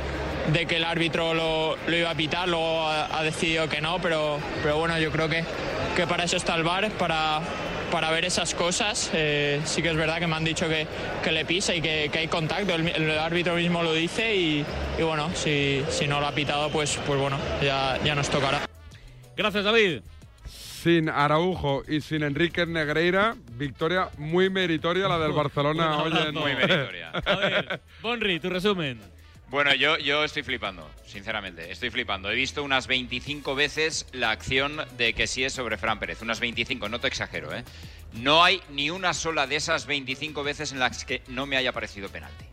[0.52, 4.00] de que el árbitro lo, lo iba a pitar, luego ha, ha decidido que no,
[4.00, 5.46] pero, pero bueno, yo creo que,
[5.96, 7.40] que para eso está el VAR, para,
[7.92, 9.10] para ver esas cosas.
[9.14, 10.86] Eh, sí que es verdad que me han dicho que,
[11.24, 14.66] que le pisa y que, que hay contacto, el, el árbitro mismo lo dice y,
[15.00, 18.62] y bueno, si, si no lo ha pitado, pues, pues bueno, ya, ya nos tocará.
[19.38, 20.02] Gracias, David.
[20.46, 26.34] Sin Araujo y sin Enrique Negreira, victoria muy meritoria la del Barcelona hoy en...
[26.34, 27.12] Muy meritoria.
[27.26, 29.13] A ver, Bonri, tu resumen.
[29.54, 32.32] Bueno, yo, yo estoy flipando, sinceramente, estoy flipando.
[32.32, 36.40] He visto unas 25 veces la acción de que sí es sobre Fran Pérez, unas
[36.40, 37.64] 25, no te exagero, ¿eh?
[38.14, 41.72] No hay ni una sola de esas 25 veces en las que no me haya
[41.72, 42.46] parecido penalti.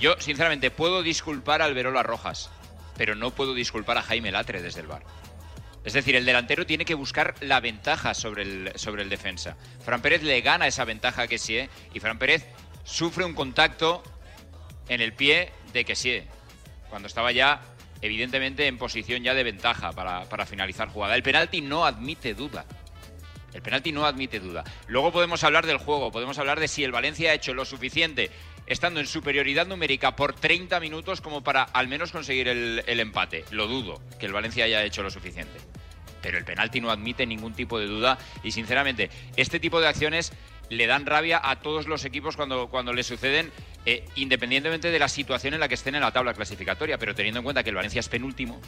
[0.00, 2.50] Yo, sinceramente, puedo disculpar al Verola Rojas,
[2.96, 5.04] pero no puedo disculpar a Jaime Latre desde el bar.
[5.84, 9.56] Es decir, el delantero tiene que buscar la ventaja sobre el, sobre el defensa.
[9.84, 12.44] Fran Pérez le gana esa ventaja a Kessie y Fran Pérez
[12.82, 14.02] sufre un contacto
[14.88, 16.24] en el pie de Kessie,
[16.88, 17.60] cuando estaba ya
[18.00, 21.16] evidentemente en posición ya de ventaja para, para finalizar jugada.
[21.16, 22.64] El penalti no admite duda.
[23.52, 24.64] El penalti no admite duda.
[24.86, 28.30] Luego podemos hablar del juego, podemos hablar de si el Valencia ha hecho lo suficiente
[28.66, 33.44] estando en superioridad numérica por 30 minutos como para al menos conseguir el, el empate.
[33.50, 35.58] Lo dudo que el Valencia haya hecho lo suficiente.
[36.20, 40.32] Pero el penalti no admite ningún tipo de duda y sinceramente este tipo de acciones
[40.68, 43.50] le dan rabia a todos los equipos cuando, cuando le suceden,
[43.90, 46.98] eh, independientemente de la situación en la que estén en la tabla clasificatoria.
[46.98, 48.60] Pero teniendo en cuenta que el Valencia es penúltimo,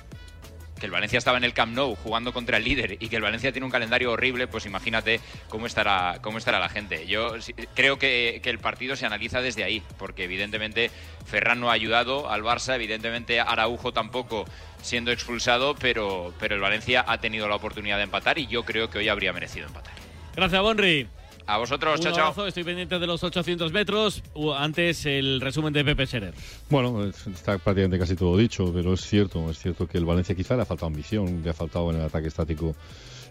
[0.80, 3.22] que el Valencia estaba en el Camp Nou jugando contra el líder y que el
[3.22, 7.06] Valencia tiene un calendario horrible, pues imagínate cómo estará, cómo estará la gente.
[7.06, 7.34] Yo
[7.74, 10.90] creo que, que el partido se analiza desde ahí, porque evidentemente
[11.26, 14.46] Ferran no ha ayudado al Barça, evidentemente Araujo tampoco
[14.80, 18.88] siendo expulsado, pero, pero el Valencia ha tenido la oportunidad de empatar y yo creo
[18.88, 19.92] que hoy habría merecido empatar.
[20.34, 21.19] Gracias, Bonri.
[21.52, 22.22] A vosotros, Un chao, chao.
[22.26, 24.22] abrazo, estoy pendiente de los 800 metros.
[24.56, 26.32] Antes el resumen de Pepe Serer.
[26.68, 30.34] Bueno, es- está prácticamente casi todo dicho, pero es cierto, es cierto que el Valencia
[30.36, 32.76] quizá le ha faltado ambición, le ha faltado en el ataque estático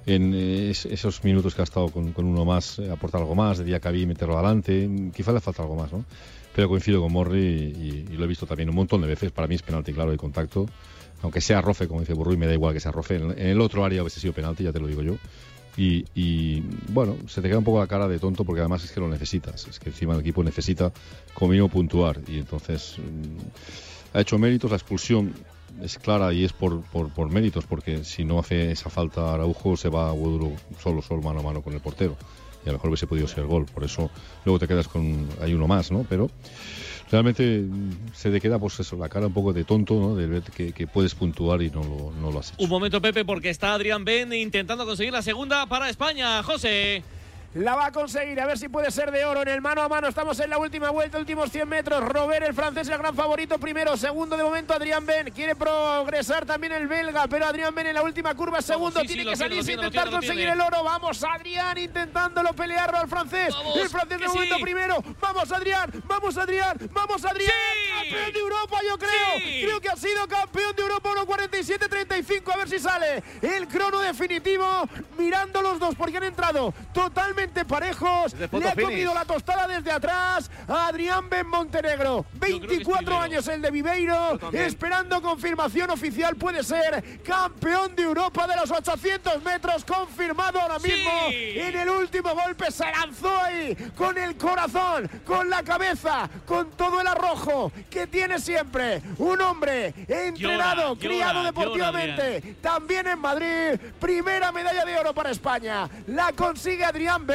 [0.05, 3.36] en eh, es- esos minutos que ha estado con, con uno más, eh, aportar algo
[3.36, 6.03] más, de Diacabí meterlo adelante, quizá le falta algo más, ¿no?
[6.53, 9.47] Pero coincido con Morri y, y lo he visto también un montón de veces, para
[9.47, 10.65] mí es penalti claro de contacto,
[11.21, 13.62] aunque sea rofe, como dice Burruy, me da igual que sea rofe, en, en el
[13.62, 15.15] otro área hubiese sido penalti, ya te lo digo yo.
[15.79, 18.91] Y, y, bueno, se te queda un poco la cara de tonto porque además es
[18.91, 19.65] que lo necesitas.
[19.65, 20.91] Es que encima el equipo necesita
[21.33, 22.19] como mínimo puntuar.
[22.27, 24.71] Y entonces mm, ha hecho méritos.
[24.71, 25.33] La expulsión
[25.81, 29.87] es clara y es por, por, méritos, porque si no hace esa falta Araujo se
[29.87, 30.51] va a Guaduro
[30.83, 32.17] solo, solo mano a mano con el portero.
[32.65, 33.65] Y a lo mejor hubiese podido ser gol.
[33.65, 34.11] Por eso
[34.43, 35.29] luego te quedas con.
[35.41, 36.05] Hay uno más, ¿no?
[36.09, 36.29] Pero
[37.11, 40.15] realmente mm, se te queda, pues eso, la cara un poco de tonto, ¿no?
[40.15, 42.63] De ver que, que puedes puntuar y no lo, no lo has hecho.
[42.63, 46.41] Un momento, Pepe, porque está Adrián Ben intentando conseguir la segunda para España.
[46.43, 47.03] José.
[47.55, 49.89] La va a conseguir, a ver si puede ser de oro en el mano a
[49.89, 50.07] mano.
[50.07, 52.07] Estamos en la última vuelta, últimos 100 metros.
[52.07, 53.97] Robert, el francés, el gran favorito primero.
[53.97, 55.31] Segundo de momento, Adrián Ben.
[55.31, 58.99] Quiere progresar también el belga, pero Adrián Ben en la última curva, segundo.
[59.01, 60.83] sí, tiene que salir lo intentar lo conseguir el oro.
[60.83, 63.55] Vamos, Adrián, intentándolo pelearlo al francés.
[63.55, 64.62] Vamos, el francés de momento sí.
[64.62, 65.03] primero.
[65.19, 67.51] Vamos, Adrián, vamos, Adrián, vamos, Adrián.
[67.97, 69.65] Campeón de Europa, yo creo.
[69.65, 72.53] Creo que ha sido campeón de Europa 1.47.35.
[72.53, 74.88] A ver si sale el crono definitivo.
[75.17, 78.34] Mirando los dos, porque han entrado totalmente parejos.
[78.34, 78.84] Le ha finish.
[78.86, 82.25] comido la tostada desde atrás a Adrián Ben Montenegro.
[82.39, 83.21] creo que es 24 primero.
[83.21, 84.39] años el de Viveiro.
[84.52, 86.36] Esperando confirmación oficial.
[86.36, 89.86] Puede ser campeón de Europa de los 800 metros.
[89.86, 90.91] Confirmado ahora Sí.
[90.91, 91.12] mismo.
[91.30, 96.99] En el último golpe se lanzó ahí con el corazón, con la cabeza, con todo
[97.02, 99.02] el arrojo que tiene siempre.
[99.17, 102.56] Un hombre entrenado, Llora, criado llora, deportivamente.
[102.62, 103.80] También en Madrid.
[103.99, 105.89] Primera medalla de oro para España.
[106.08, 107.25] La consigue Adrián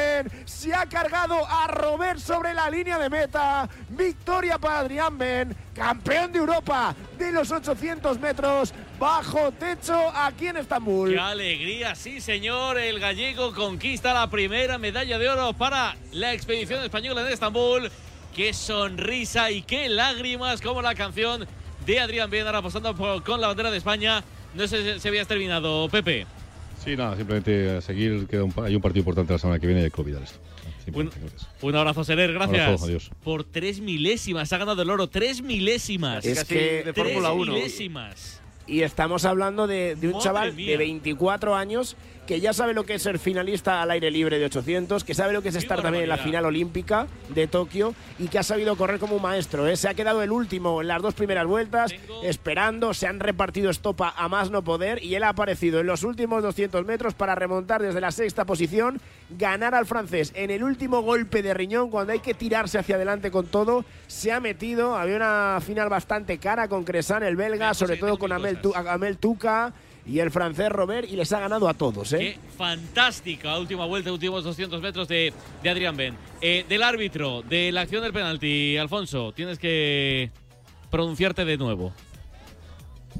[0.44, 3.68] Se ha cargado a Robert sobre la línea de meta.
[3.90, 5.56] Victoria para Adrián Ben.
[5.72, 8.74] Campeón de Europa de los 800 metros.
[8.98, 11.10] Bajo techo aquí en Estambul.
[11.10, 11.94] ¡Qué alegría!
[11.94, 12.78] Sí, señor.
[12.78, 17.90] El gallego conquista la primera medalla de oro para la expedición española en Estambul.
[18.34, 20.60] ¡Qué sonrisa y qué lágrimas!
[20.60, 21.46] Como la canción
[21.86, 24.24] de Adrián Ben, ahora apostando con la bandera de España.
[24.54, 26.26] No sé si habías terminado, Pepe.
[26.84, 28.26] Sí, nada, simplemente a seguir.
[28.26, 30.22] Queda un, pa- hay un partido importante la semana que viene y hay que olvidar
[30.22, 30.38] esto.
[30.66, 31.48] Un, Simplemente, gracias.
[31.62, 32.60] un abrazo, Serer, gracias.
[32.66, 33.10] Abrazo, adiós.
[33.22, 35.08] Por tres milésimas, ha ganado el oro.
[35.08, 36.24] Tres milésimas.
[36.26, 37.52] Es que de tres Fórmula 1.
[37.54, 38.40] milésimas.
[38.66, 40.70] Y estamos hablando de, de un chaval mía.
[40.70, 41.96] de 24 años
[42.26, 45.34] que ya sabe lo que es ser finalista al aire libre de 800, que sabe
[45.34, 48.76] lo que es estar también en la final olímpica de Tokio y que ha sabido
[48.76, 49.68] correr como un maestro.
[49.68, 49.76] ¿eh?
[49.76, 53.68] Se ha quedado el último en las dos primeras vueltas, Tengo- esperando, se han repartido
[53.68, 57.34] estopa a más no poder y él ha aparecido en los últimos 200 metros para
[57.34, 62.14] remontar desde la sexta posición, ganar al francés en el último golpe de riñón cuando
[62.14, 63.84] hay que tirarse hacia adelante con todo.
[64.06, 68.32] Se ha metido, había una final bastante cara con Cresan, el belga, sobre todo con
[68.32, 69.72] Amel, Tu- Amel Tuca
[70.06, 72.12] y el francés Robert y les ha ganado a todos.
[72.12, 72.18] ¿eh?
[72.18, 76.14] Qué fantástica última vuelta, últimos 200 metros de, de Adrián Ben.
[76.40, 80.30] Eh, del árbitro, de la acción del penalti, Alfonso, tienes que
[80.90, 81.92] pronunciarte de nuevo.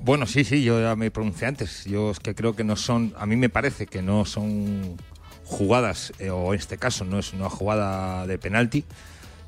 [0.03, 1.85] Bueno, sí, sí, yo ya me pronuncié antes.
[1.85, 4.97] Yo es que creo que no son, a mí me parece que no son
[5.45, 8.85] jugadas, eh, o en este caso no es una jugada de penalti.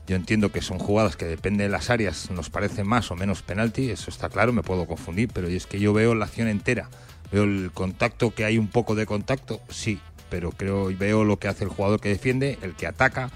[0.06, 3.42] Yo entiendo que son jugadas que depende de las áreas, nos parece más o menos
[3.42, 6.88] penalti, eso está claro, me puedo confundir, pero es que yo veo la acción entera.
[7.32, 9.98] Veo el contacto, que hay un poco de contacto, sí,
[10.30, 13.30] pero creo y veo lo que hace el jugador que defiende, el que ataca,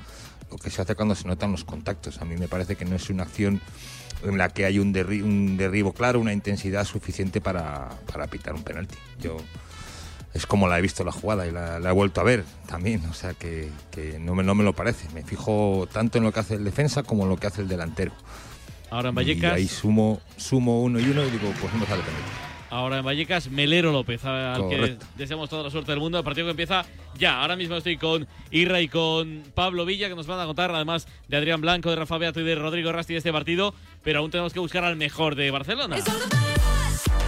[0.49, 2.21] lo que se hace cuando se notan los contactos.
[2.21, 3.61] A mí me parece que no es una acción
[4.23, 8.55] en la que hay un, derri- un derribo claro, una intensidad suficiente para, para pitar
[8.55, 8.97] un penalti.
[9.19, 9.39] Yo
[10.35, 13.05] es como la he visto la jugada y la, la he vuelto a ver también,
[13.07, 15.09] o sea que, que no, me, no me lo parece.
[15.15, 17.69] Me fijo tanto en lo que hace el defensa como en lo que hace el
[17.69, 18.13] delantero.
[18.91, 21.87] Ahora en Y Vallecas, ahí sumo, sumo uno y uno y digo, pues no me
[21.87, 22.03] sale
[22.71, 26.19] ahora en Vallecas, Melero López, al que deseamos toda la suerte del mundo.
[26.19, 26.85] El partido que empieza
[27.19, 27.43] ya.
[27.43, 31.07] Ahora mismo estoy con Irra y con Pablo Villa, que nos van a contar, además
[31.29, 33.75] de Adrián Blanco, de Rafa Beato y de Rodrigo Rasti de este partido.
[34.03, 35.97] Pero aún tenemos que buscar al mejor de Barcelona.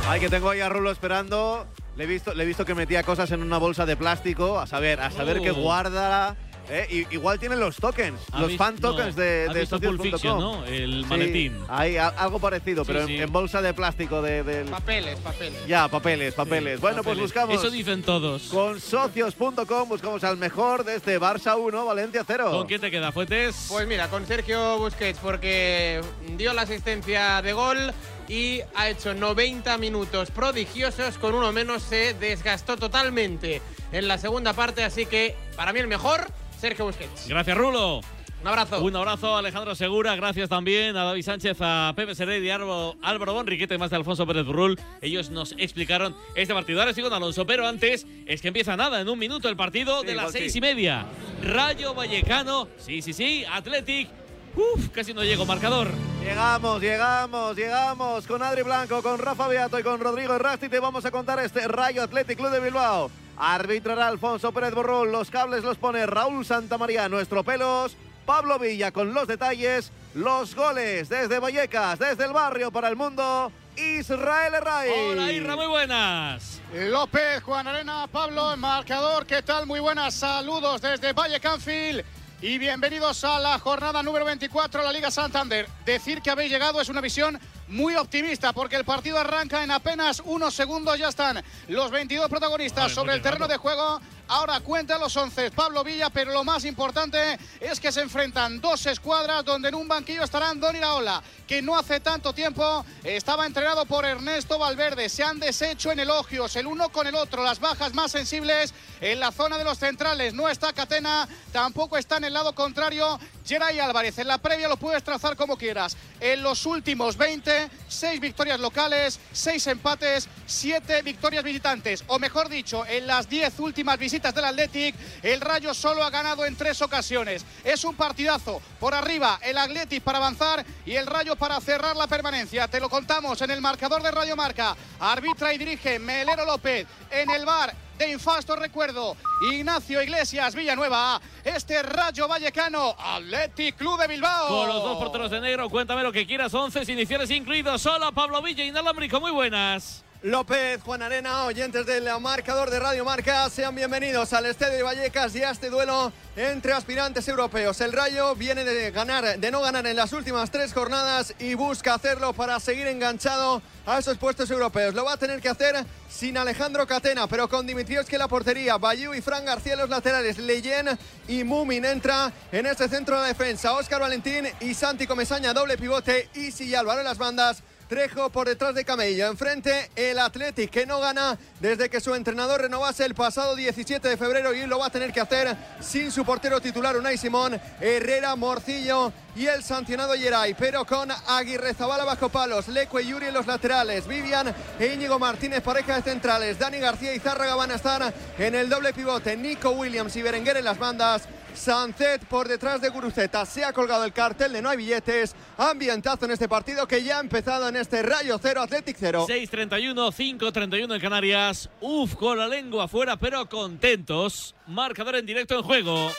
[0.08, 1.66] Ay, que tengo ahí a Rulo esperando.
[1.96, 4.58] Le he visto, le he visto que metía cosas en una bolsa de plástico.
[4.58, 5.42] A saber, a saber Oh.
[5.42, 6.36] que guarda.
[6.70, 10.00] eh, igual tienen los tokens, ¿Ha los fan no, tokens de, ha de socios.com.
[10.10, 10.64] Fiction, ¿no?
[10.64, 11.58] El Sí, maletín.
[11.68, 13.16] hay a- algo parecido, Sí, pero en- sí.
[13.20, 14.68] En, bolsa de plástico de, del.
[14.68, 15.66] Papeles, papeles.
[15.66, 16.80] Ya, papeles, papeles.
[16.80, 17.22] bueno, pues Papeles.
[17.34, 17.56] buscamos.
[17.56, 18.44] Eso dicen todos.
[18.44, 22.52] Con socios.com buscamos al mejor de este Barça 1, Valencia 0.
[22.52, 23.66] ¿Con quién te queda, Fuentes?
[23.68, 26.00] Pues mira, con Sergio Busquets, porque
[26.38, 27.92] dio la asistencia de gol
[28.32, 31.18] y ha hecho 90 minutos prodigiosos.
[31.18, 33.60] Con uno menos se desgastó totalmente
[33.92, 36.26] en la segunda parte, así que para mí el mejor,
[36.58, 37.28] Sergio Busquets.
[37.28, 38.00] Gracias, Rulo.
[38.40, 38.80] Un abrazo.
[38.82, 42.56] Un abrazo a Alejandro Segura, gracias también a David Sánchez, a Pepe Seré y a
[42.56, 44.80] Álvaro, Bonriquete, más de Alfonso Pérez Burrul.
[45.00, 46.80] Ellos nos explicaron este partido.
[46.80, 50.00] Ahora estoy con Alonso, pero antes es que empieza nada, en un minuto el partido
[50.00, 50.58] Sí, de las seis sí.
[50.58, 51.06] y media.
[51.44, 54.08] Rayo Vallecano, sí, sí, sí, Athletic.
[54.54, 55.88] Uf, casi no llego, marcador.
[56.22, 60.68] Llegamos, llegamos, llegamos con Adri Blanco, con Rafa Beato y con Rodrigo Errasti.
[60.68, 63.10] Te vamos a contar este Rayo Athletic Club de Bilbao.
[63.38, 65.10] Arbitrará Alfonso Pérez Borrón.
[65.10, 67.96] Los cables los pone Raúl Santamaría, nuestro pelos.
[68.26, 69.90] Pablo Villa con los detalles.
[70.14, 73.50] Los goles desde Vallecas, desde el barrio para el mundo.
[73.76, 74.90] Israel Herray.
[74.90, 76.60] Hola Isra, muy buenas.
[76.74, 79.66] López, Juan Arena, Pablo, marcador, ¿qué tal?
[79.66, 82.04] Muy buenas, saludos desde Valle Canfield
[82.42, 85.68] y bienvenidos a la jornada número 24 de la Liga Santander.
[85.86, 90.22] Decir que habéis llegado es una visión muy optimista porque el partido arranca en apenas
[90.24, 90.98] unos segundos.
[90.98, 94.00] Ya están los 22 protagonistas sobre el terreno de juego.
[94.28, 98.86] Ahora cuenta los 11 Pablo Villa, pero lo más importante es que se enfrentan dos
[98.86, 103.84] escuadras donde en un banquillo estarán Don Iraola, que no hace tanto tiempo estaba entrenado
[103.84, 105.08] por Ernesto Valverde.
[105.08, 107.42] Se han deshecho en elogios el uno con el otro.
[107.42, 110.32] Las bajas más sensibles en la zona de los centrales.
[110.32, 114.18] No está Catena, tampoco está en el lado contrario Geray Álvarez.
[114.18, 115.96] En la previa lo puedes trazar como quieras.
[116.20, 122.04] En los últimos 20, 6 victorias locales, 6 empates, 7 victorias visitantes.
[122.06, 126.44] O mejor dicho, en las 10 últimas visitas del Athletic, el Rayo solo ha ganado
[126.44, 127.44] en 3 ocasiones.
[127.64, 128.60] Es un partidazo.
[128.78, 132.68] Por arriba, el Athletic para avanzar y el Rayo para cerrar la permanencia.
[132.68, 134.76] Te lo contamos en el marcador de Radio Marca.
[135.00, 136.86] Arbitra y dirige Melero López.
[137.10, 139.16] En el bar de infasto recuerdo.
[139.52, 141.20] Ignacio Iglesias Villanueva.
[141.44, 142.96] Este Rayo Vallecano.
[142.98, 144.48] Athletic Club de Bilbao.
[144.48, 147.80] Con los dos porteros de negro, cuéntame lo que quieras, 11 iniciales incluidos.
[147.80, 150.04] Solo Pablo Villa, inalámbrico, muy buenas.
[150.22, 155.34] López, Juan Arena, oyentes del marcador de Radio Marca, sean bienvenidos al Estadio de Vallecas
[155.34, 157.80] y a este duelo entre aspirantes europeos.
[157.80, 161.94] El Rayo viene de ganar, de no ganar en las últimas tres jornadas y busca
[161.94, 164.94] hacerlo para seguir enganchado a esos puestos europeos.
[164.94, 165.74] Lo va a tener que hacer
[166.08, 170.38] sin Alejandro Catena, pero con Dimitrievski en la portería, Bayou y Fran García los laterales,
[170.38, 173.72] Leyen y Mumin entra en este centro de defensa.
[173.72, 177.64] Óscar Valentín y Santi Comesaña, doble pivote, y Álvaro en las bandas.
[177.92, 179.26] Trejo por detrás de Camello.
[179.26, 184.16] Enfrente el Athletic que no gana desde que su entrenador renovase el pasado 17 de
[184.16, 188.34] febrero y lo va a tener que hacer sin su portero titular Unai Simón, Herrera,
[188.34, 193.34] Morcillo y el sancionado Yeray, pero con Aguirre Zabala bajo palos, Leque y Yuri en
[193.34, 197.74] los laterales, Vivian e Íñigo Martínez pareja de centrales, Dani García y Zárraga van a
[197.74, 201.28] estar en el doble pivote, Nico Williams y Berenguer en las bandas.
[201.54, 203.44] Sancet por detrás de Guruceta.
[203.46, 205.34] Se ha colgado el cartel de no hay billetes.
[205.58, 209.26] Ambientazo en este partido que ya ha empezado en este Rayo 0, Athletic 0.
[209.28, 211.70] 6-31, 5-31 en Canarias.
[211.80, 214.54] Uf, con la lengua afuera, pero contentos.
[214.66, 216.10] Marcador en directo en juego.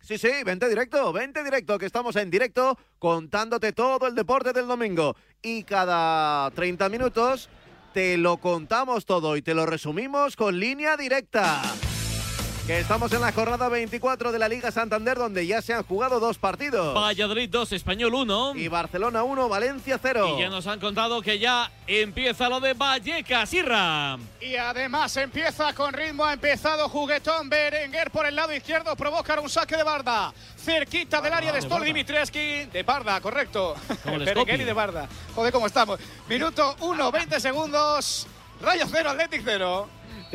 [0.00, 4.66] Sí, sí, vente directo, vente directo, que estamos en directo contándote todo el deporte del
[4.66, 5.16] domingo.
[5.40, 7.48] Y cada 30 minutos
[7.94, 11.62] te lo contamos todo y te lo resumimos con línea directa.
[12.66, 16.18] Que estamos en la jornada 24 de la Liga Santander, donde ya se han jugado
[16.18, 16.94] dos partidos.
[16.94, 18.54] Valladolid 2, Español 1.
[18.56, 20.34] Y Barcelona 1, Valencia 0.
[20.34, 24.16] Y ya nos han contado que ya empieza lo de Vallecas, Irra.
[24.40, 29.50] Y además empieza con ritmo, ha empezado juguetón Berenguer por el lado izquierdo, provoca un
[29.50, 30.32] saque de Barda.
[30.56, 31.84] Cerquita del área de de Stol.
[31.84, 32.64] Dimitreski.
[32.72, 33.74] De Barda, correcto.
[34.06, 35.06] Berenguer y de Barda.
[35.34, 36.00] Joder, ¿cómo estamos?
[36.30, 38.26] Minuto 1, 20 segundos.
[38.62, 39.86] Rayo 0, Athletic 0.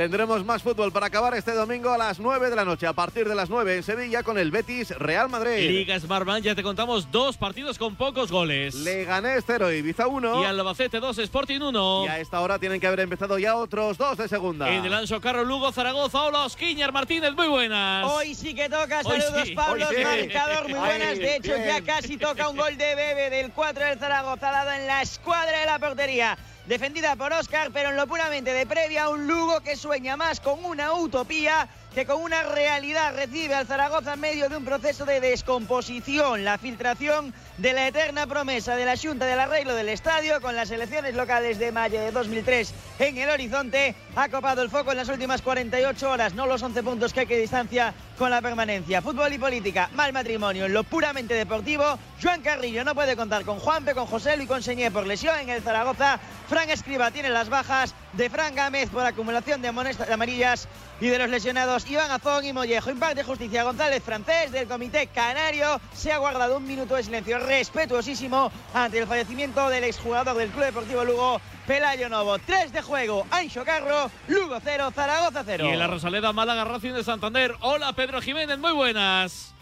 [0.03, 3.27] Tendremos más fútbol para acabar este domingo a las 9 de la noche, a partir
[3.27, 5.69] de las 9 en Sevilla con el Betis Real Madrid.
[5.69, 8.75] Liga Smartbank, ya te contamos dos partidos con pocos goles.
[8.75, 10.41] Leganés 0, Ibiza 1.
[10.41, 12.05] Y Albacete 2, Sporting 1.
[12.05, 14.69] Y a esta hora tienen que haber empezado ya otros dos de segunda.
[14.73, 18.05] En el Anso Carro Lugo, Zaragoza, hola, Osquiñar Martínez, muy buenas.
[18.09, 19.53] Hoy sí que toca, Hoy saludos sí.
[19.53, 20.03] Pablo, Hoy sí.
[20.05, 21.67] marcador muy Ay, buenas, de hecho bien.
[21.67, 25.59] ya casi toca un gol de Bebe del 4 del Zaragoza, dado en la escuadra
[25.59, 26.37] de la portería,
[26.69, 30.63] defendida por Oscar, pero en lo puramente de previa, un Lugo que sueña más con
[30.63, 33.15] una utopía que con una realidad.
[33.15, 38.25] Recibe al Zaragoza en medio de un proceso de descomposición, la filtración de la eterna
[38.25, 42.11] promesa de la Junta del Arreglo del Estadio con las elecciones locales de mayo de
[42.11, 46.63] 2003 en el horizonte, ha copado el foco en las últimas 48 horas, no los
[46.63, 49.01] 11 puntos que hay que distancia con la permanencia.
[49.01, 51.99] Fútbol y política, mal matrimonio en lo puramente deportivo.
[52.21, 55.37] Joan Carrillo no puede contar con Juanpe, con José Luis y con Señé por lesión
[55.39, 56.19] en el Zaragoza.
[56.47, 60.67] Fran Escriba tiene las bajas de Fran Gámez por acumulación de amarillas
[60.99, 62.89] y de los lesionados Iván Azón y Mollejo.
[62.89, 67.39] Impacto de Justicia González francés del Comité Canario se ha guardado un minuto de silencio
[67.49, 72.37] respetuosísimo ante el fallecimiento del exjugador del Club Deportivo Lugo, Pelayo Novo.
[72.37, 75.65] 3 de juego, Ancho Carro, Lugo 0, Zaragoza 0.
[75.65, 77.55] Y en la Rosaleda, Málaga, Racing de Santander.
[77.61, 79.55] Hola, Pedro Jiménez, muy buenas.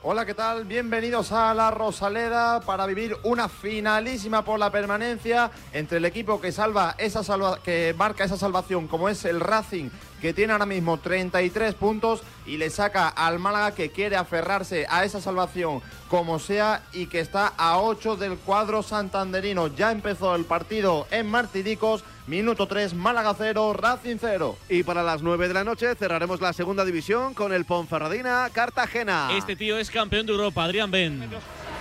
[0.00, 0.64] Hola, ¿qué tal?
[0.64, 6.52] Bienvenidos a la Rosaleda para vivir una finalísima por la permanencia entre el equipo que
[6.52, 10.98] salva esa salva que marca esa salvación, como es el Racing, que tiene ahora mismo
[10.98, 16.82] 33 puntos y le saca al Málaga que quiere aferrarse a esa salvación como sea
[16.92, 19.68] y que está a 8 del cuadro santanderino.
[19.68, 24.56] Ya empezó el partido en Martiricos, minuto 3, Málaga 0, Racing 0.
[24.68, 29.30] Y para las 9 de la noche cerraremos la segunda división con el Ponferradina Cartagena.
[29.36, 31.28] Este tío es campeón de Europa, Adrián Ben.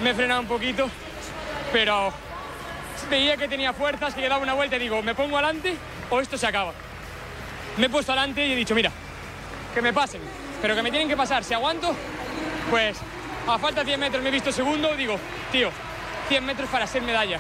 [0.02, 0.90] Me he frenado un poquito,
[1.72, 2.12] pero
[3.10, 5.76] veía que tenía fuerzas, que daba una vuelta y digo, ¿me pongo adelante
[6.10, 6.74] o esto se acaba?
[7.78, 8.92] Me he puesto adelante y he dicho, mira,
[9.74, 10.22] que me pasen,
[10.62, 11.44] pero que me tienen que pasar.
[11.44, 11.96] Si aguanto,
[12.70, 12.98] pues
[13.48, 15.20] a falta de 100 metros me he visto segundo, digo,
[15.52, 15.70] tío,
[16.28, 17.40] 100 metros para ser medalla.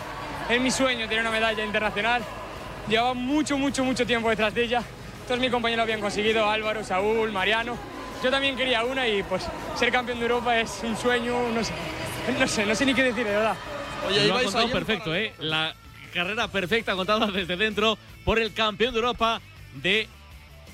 [0.49, 2.23] Es mi sueño tener una medalla internacional.
[2.88, 4.83] Llevaba mucho, mucho, mucho tiempo detrás de ella.
[5.27, 7.75] Todos mis compañeros habían conseguido, Álvaro, Saúl, Mariano.
[8.23, 11.73] Yo también quería una y pues ser campeón de Europa es un sueño, no sé,
[12.39, 13.55] no sé, no sé ni qué decir, de verdad.
[14.27, 15.33] Lo ha contado perfecto, ¿eh?
[15.39, 15.73] La
[16.13, 19.41] carrera perfecta contada desde dentro por el campeón de Europa
[19.75, 20.07] de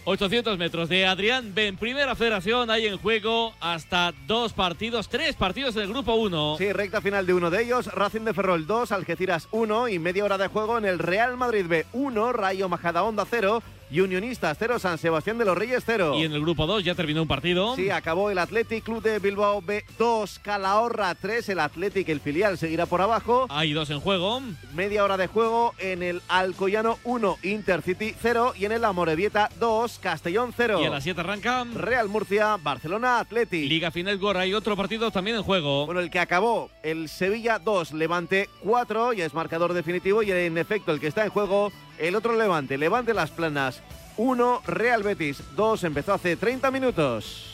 [0.05, 1.77] 800 metros de Adrián Ben.
[1.77, 6.57] Primera federación, hay en juego hasta dos partidos, tres partidos en el grupo 1.
[6.57, 7.87] Sí, recta final de uno de ellos.
[7.87, 11.65] Racing de Ferrol 2, Algeciras 1 y media hora de juego en el Real Madrid
[11.67, 13.63] B 1, Rayo Majadahonda 0
[13.93, 16.15] y Unionistas 0, San Sebastián de los Reyes 0.
[16.17, 17.75] Y en el grupo 2 ya terminó un partido.
[17.75, 22.57] Sí, acabó el Athletic Club de Bilbao B 2, Calahorra 3, el Athletic, el filial,
[22.57, 23.45] seguirá por abajo.
[23.49, 24.41] Hay dos en juego.
[24.73, 29.99] Media hora de juego en el Alcoyano 1, Intercity 0 y en el Amorebieta 2,
[29.99, 30.79] Castellón 0.
[30.81, 31.63] Y a las 7 arranca.
[31.75, 33.69] Real Murcia, Barcelona, Athletic.
[33.69, 35.85] Liga Final Gor, hay otro partido también en juego.
[35.85, 40.57] Bueno, el que acabó, el Sevilla 2, Levante 4, ya es marcador definitivo y en
[40.57, 41.71] efecto el que está en juego,
[42.07, 43.81] el otro Levante, Levante Las Planas
[44.17, 47.52] 1, Real Betis 2, empezó hace 30 minutos.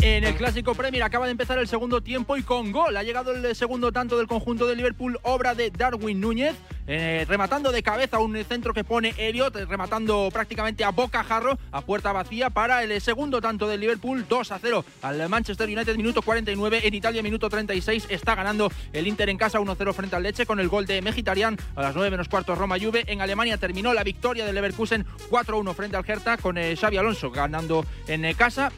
[0.00, 2.96] En el clásico Premier acaba de empezar el segundo tiempo y con gol.
[2.96, 6.54] Ha llegado el segundo tanto del conjunto de Liverpool, obra de Darwin Núñez,
[6.86, 11.58] eh, rematando de cabeza un centro que pone Elliot, eh, rematando prácticamente a boca jarro,
[11.72, 15.96] a puerta vacía para el segundo tanto del Liverpool, 2 a 0 al Manchester United,
[15.96, 16.86] minuto 49.
[16.86, 20.60] En Italia, minuto 36, está ganando el Inter en casa 1-0 frente al Leche con
[20.60, 23.04] el gol de Mejitarian a las 9 menos cuartos Roma Juve.
[23.08, 27.30] En Alemania terminó la victoria del Leverkusen 4-1 frente al Hertha con eh, Xavi Alonso
[27.32, 28.70] ganando en casa.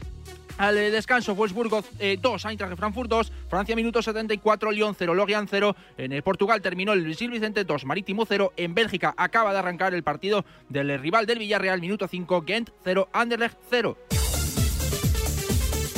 [0.57, 5.47] Al eh, descanso, Wolfsburgo 2, Eintracht de Frankfurt 2, Francia minuto 74, Lyon 0, Lorient
[5.49, 5.75] 0.
[5.97, 8.53] En eh, Portugal terminó el Gil Vicente 2, Marítimo 0.
[8.57, 13.09] En Bélgica acaba de arrancar el partido del rival del Villarreal, minuto 5, Gent 0,
[13.13, 13.97] Anderlecht 0.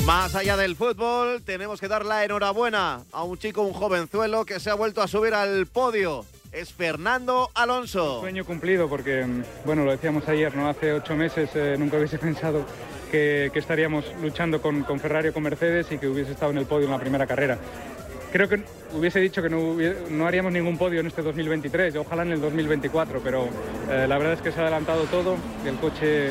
[0.06, 4.60] Más allá del fútbol, tenemos que dar la enhorabuena a un chico, un jovenzuelo que
[4.60, 6.26] se ha vuelto a subir al podio.
[6.52, 8.20] Es Fernando Alonso.
[8.20, 9.26] Sueño cumplido porque,
[9.64, 10.68] bueno, lo decíamos ayer, ¿no?
[10.68, 12.66] Hace ocho meses eh, nunca hubiese pensado
[13.14, 16.58] que, que estaríamos luchando con, con, Ferrari o con Mercedes y que hubiese estado en
[16.58, 17.56] el podio en la primera carrera.
[18.32, 18.58] Creo que
[18.92, 19.76] hubiese dicho que no,
[20.10, 23.44] no haríamos ningún podio en este 2023, ojalá en el 2024, pero
[23.88, 25.36] eh, la verdad es que se ha adelantado todo.
[25.64, 26.30] El coche,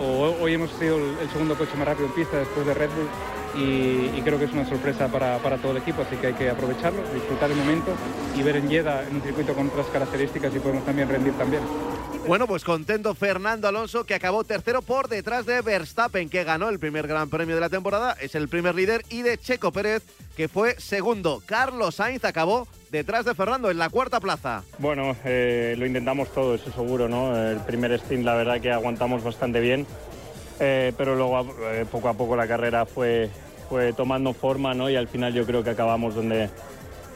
[0.00, 2.90] o, hoy hemos sido el, el segundo coche más rápido en pista después de Red
[2.90, 3.08] Bull
[3.56, 6.34] y, y, creo que es una sorpresa para, para, todo el equipo, así que hay
[6.34, 7.92] que aprovecharlo, disfrutar el momento
[8.36, 11.62] y ver en Jeddah en un circuito con otras características y podemos también rendir también.
[12.26, 16.78] Bueno, pues contento Fernando Alonso que acabó tercero por detrás de Verstappen que ganó el
[16.78, 20.04] primer Gran Premio de la temporada, es el primer líder y de Checo Pérez
[20.36, 21.42] que fue segundo.
[21.44, 24.62] Carlos Sainz acabó detrás de Fernando en la cuarta plaza.
[24.78, 27.36] Bueno, eh, lo intentamos todo, eso seguro, ¿no?
[27.36, 29.86] El primer stint la verdad que aguantamos bastante bien.
[30.60, 33.30] Eh, pero luego eh, poco a poco la carrera fue,
[33.96, 34.90] tomando forma ¿no?
[34.90, 36.50] y al final yo creo que acabamos donde,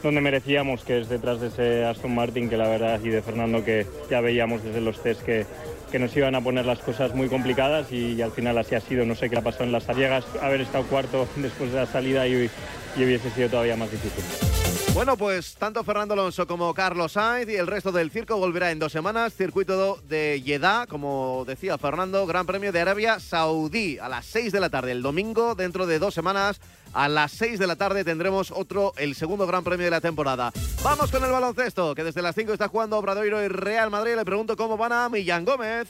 [0.01, 3.63] donde merecíamos, que es detrás de ese Aston Martin, que la verdad, y de Fernando,
[3.63, 5.45] que ya veíamos desde los test que,
[5.91, 9.05] que nos iban a poner las cosas muy complicadas y, al final así ha sido.
[9.05, 12.27] No sé qué ha pasado en las Arriegas, haber estado cuarto después de la salida
[12.27, 12.49] y
[12.97, 14.54] hubiese sido todavía más difícil.
[14.93, 18.79] Bueno, pues tanto Fernando Alonso como Carlos Sainz y el resto del circo volverá en
[18.79, 19.33] dos semanas.
[19.33, 24.59] Circuito de Jeddah, como decía Fernando, Gran Premio de Arabia Saudí a las 6 de
[24.61, 24.93] la tarde.
[24.93, 26.61] El domingo, dentro de dos semanas,
[26.93, 30.53] a las 6 de la tarde tendremos otro, el segundo Gran Premio de la temporada.
[30.81, 34.15] Vamos con el baloncesto, que desde las 5 está jugando Obradoiro y Real Madrid.
[34.15, 35.89] Le pregunto cómo van a Millán Gómez.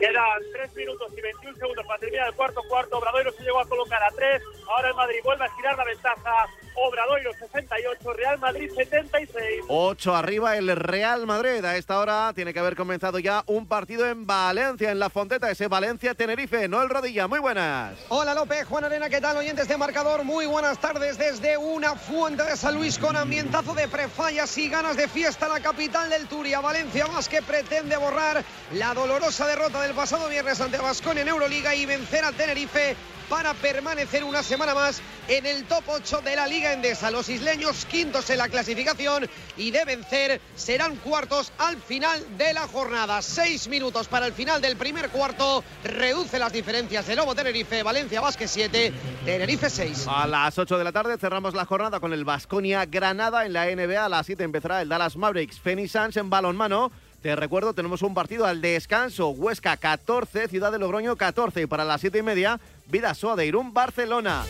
[0.00, 2.98] Quedan 3 minutos y 21 segundos para terminar el cuarto cuarto.
[2.98, 4.42] Obradoiro se llegó a colocar a 3.
[4.68, 6.48] Ahora el Madrid vuelve a girar la ventaja.
[6.74, 9.64] Obradoiro 68, Real Madrid 76.
[9.68, 11.64] 8 arriba el Real Madrid.
[11.64, 15.50] A esta hora tiene que haber comenzado ya un partido en Valencia, en la Fonteta,
[15.50, 16.68] ese Valencia-Tenerife.
[16.68, 17.98] Noel Rodilla, muy buenas.
[18.08, 19.36] Hola López, Juan Arena, ¿qué tal?
[19.36, 23.88] Oyentes de marcador, muy buenas tardes desde una fuente de San Luis con ambientazo de
[23.88, 26.60] prefallas y ganas de fiesta la capital del Turia.
[26.60, 31.74] Valencia más que pretende borrar la dolorosa derrota del pasado viernes ante Vasconia en Euroliga
[31.74, 32.96] y vencer a Tenerife
[33.30, 37.10] para permanecer una semana más en el top 8 de la Liga Endesa.
[37.10, 42.68] Los isleños quintos en la clasificación y de vencer serán cuartos al final de la
[42.68, 43.22] jornada.
[43.22, 45.64] Seis minutos para el final del primer cuarto.
[45.84, 48.92] Reduce las diferencias de Lobo Tenerife, Valencia Vázquez 7,
[49.24, 50.06] Tenerife 6.
[50.08, 53.66] A las 8 de la tarde cerramos la jornada con el Vasconia Granada en la
[53.66, 54.04] NBA.
[54.04, 56.90] A las 7 empezará el Dallas Mavericks Phoenix Suns en balonmano.
[57.22, 59.28] Te recuerdo, tenemos un partido al descanso.
[59.28, 61.62] Huesca 14, Ciudad de Logroño 14.
[61.62, 64.44] Y para las 7 y media, Vidasoa de Irún, Barcelona.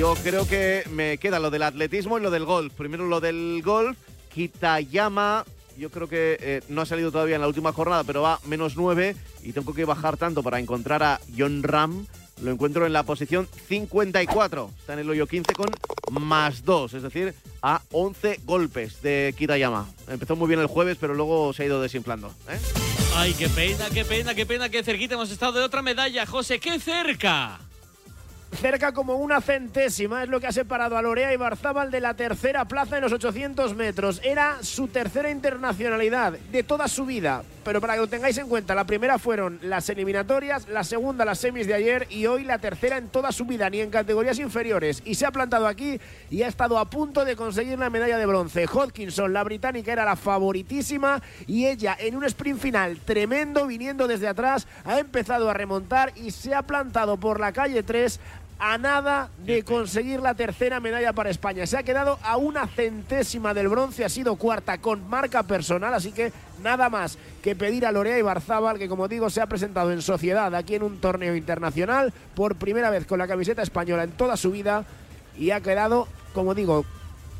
[0.00, 2.72] Yo creo que me queda lo del atletismo y lo del golf.
[2.72, 3.98] Primero lo del golf,
[4.32, 5.44] Kitayama.
[5.76, 8.78] Yo creo que eh, no ha salido todavía en la última jornada, pero va menos
[8.78, 12.06] 9 y tengo que bajar tanto para encontrar a John Ram.
[12.40, 14.70] Lo encuentro en la posición 54.
[14.78, 15.68] Está en el hoyo 15 con
[16.18, 19.86] más 2, es decir, a 11 golpes de Kitayama.
[20.08, 22.28] Empezó muy bien el jueves, pero luego se ha ido desinflando.
[22.48, 22.58] ¿eh?
[23.16, 26.58] Ay, qué pena, qué pena, qué pena, qué cerquita hemos estado de otra medalla, José,
[26.58, 27.60] qué cerca.
[28.52, 32.14] Cerca como una centésima es lo que ha separado a Lorea y Barzábal de la
[32.14, 34.20] tercera plaza en los 800 metros.
[34.24, 37.42] Era su tercera internacionalidad de toda su vida.
[37.64, 41.38] Pero para que lo tengáis en cuenta, la primera fueron las eliminatorias, la segunda las
[41.38, 45.02] semis de ayer y hoy la tercera en toda su vida, ni en categorías inferiores.
[45.04, 48.26] Y se ha plantado aquí y ha estado a punto de conseguir la medalla de
[48.26, 48.66] bronce.
[48.66, 54.28] Hodkinson, la británica, era la favoritísima y ella en un sprint final tremendo, viniendo desde
[54.28, 58.20] atrás, ha empezado a remontar y se ha plantado por la calle 3
[58.60, 61.66] a nada de conseguir la tercera medalla para España.
[61.66, 66.12] Se ha quedado a una centésima del bronce, ha sido cuarta con marca personal, así
[66.12, 66.30] que
[66.62, 70.02] nada más que pedir a Lorea y Barzábal, que como digo se ha presentado en
[70.02, 74.36] sociedad aquí en un torneo internacional por primera vez con la camiseta española en toda
[74.36, 74.84] su vida
[75.38, 76.84] y ha quedado, como digo,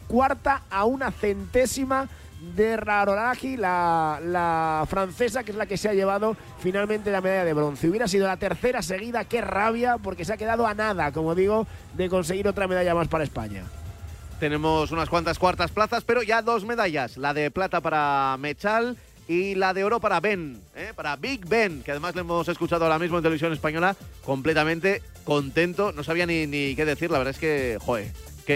[0.08, 2.08] cuarta a una centésima
[2.40, 7.44] de Rarolagi, la, la, francesa, que es la que se ha llevado finalmente la medalla
[7.44, 7.88] de bronce.
[7.88, 11.66] Hubiera sido la tercera seguida, qué rabia, porque se ha quedado a nada, como digo,
[11.94, 13.64] de conseguir otra medalla más para España.
[14.38, 18.96] Tenemos unas cuantas cuartas plazas, pero ya dos medallas, la de plata para Mechal
[19.28, 20.92] y la de oro para Ben, ¿eh?
[20.96, 25.92] para Big Ben, que además le hemos escuchado ahora mismo en televisión española, completamente contento,
[25.92, 27.78] no sabía ni, ni qué decir, la verdad es que,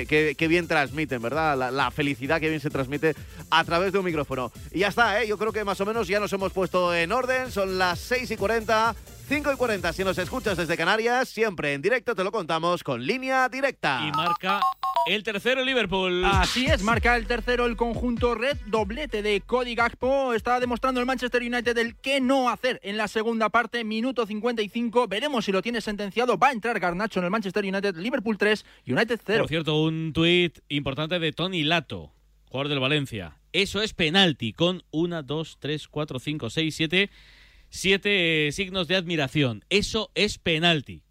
[0.02, 1.56] joder, Qué, bien transmiten, ¿verdad?
[1.56, 3.14] La, la, felicidad que bien se transmite
[3.50, 4.52] a través de un micrófono.
[4.72, 5.28] Y ya está, ¿eh?
[5.28, 7.50] Yo creo que más o menos ya nos hemos puesto en orden.
[7.50, 8.94] Son las 6 y 40.
[9.26, 13.06] 5 y 40, si nos escuchas desde Canarias, siempre en directo te lo contamos con
[13.06, 14.02] línea directa.
[14.06, 14.60] Y marca
[15.06, 16.22] el tercero Liverpool.
[16.26, 20.34] Así es, marca el tercero el conjunto red, doblete de Cody Gakpo.
[20.34, 25.08] Está demostrando el Manchester United el qué no hacer en la segunda parte, minuto 55.
[25.08, 26.36] Veremos si lo tiene sentenciado.
[26.36, 29.44] Va a entrar Garnacho en el Manchester United, Liverpool 3, United 0.
[29.44, 32.12] Por cierto, un tuit importante de Tony Lato,
[32.50, 33.38] jugador del Valencia.
[33.54, 37.10] Eso es penalti con 1, 2, 3, 4, 5, 6, 7
[37.74, 39.64] siete signos de admiración.
[39.68, 41.02] Eso es penalti.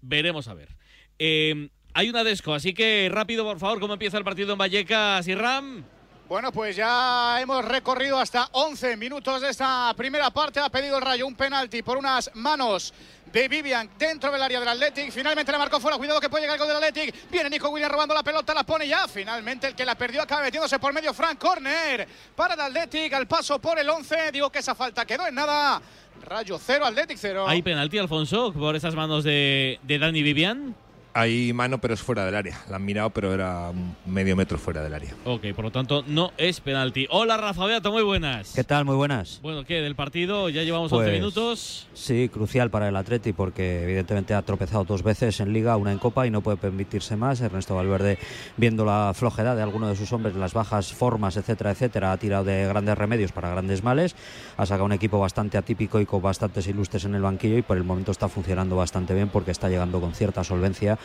[0.00, 0.76] Veremos a ver.
[1.18, 5.28] Eh, hay una desco, así que rápido, por favor, ¿cómo empieza el partido en Vallecas
[5.28, 5.84] y Ram?
[6.30, 10.60] Bueno, pues ya hemos recorrido hasta 11 minutos de esta primera parte.
[10.60, 12.94] Ha pedido el Rayo un penalti por unas manos
[13.32, 15.10] de Vivian dentro del área del Athletic.
[15.10, 15.96] Finalmente le marcó fuera.
[15.96, 17.28] Cuidado que puede llegar el gol del Athletic.
[17.32, 19.08] Viene Nico Williams robando la pelota, la pone ya.
[19.08, 22.06] Finalmente el que la perdió acaba metiéndose por medio Frank Corner
[22.36, 23.12] para el Athletic.
[23.12, 24.30] Al paso por el 11.
[24.30, 25.82] Digo que esa falta quedó en nada.
[26.22, 27.46] Rayo 0, Athletic 0.
[27.48, 30.76] ¿Hay penalti, Alfonso, por esas manos de, de Dani Vivian?
[31.12, 32.56] Hay mano, pero es fuera del área.
[32.70, 33.72] La han mirado, pero era
[34.06, 35.12] medio metro fuera del área.
[35.24, 37.08] Ok, por lo tanto, no es penalti.
[37.10, 38.52] Hola, Rafa Beato, muy buenas.
[38.54, 38.84] ¿Qué tal?
[38.84, 39.40] Muy buenas.
[39.42, 39.80] Bueno, ¿qué?
[39.80, 41.88] Del partido ya llevamos 11 Pues, minutos.
[41.94, 45.98] Sí, crucial para el Atleti porque evidentemente ha tropezado dos veces en Liga, una en
[45.98, 47.40] Copa y no puede permitirse más.
[47.40, 48.16] Ernesto Valverde,
[48.56, 52.44] viendo la flojedad de alguno de sus hombres, las bajas formas, etcétera, etcétera, ha tirado
[52.44, 54.14] de grandes remedios para grandes males.
[54.56, 57.76] Ha sacado un equipo bastante atípico y con bastantes ilustres en el banquillo y por
[57.76, 60.98] el momento está funcionando bastante bien porque está llegando con cierta solvencia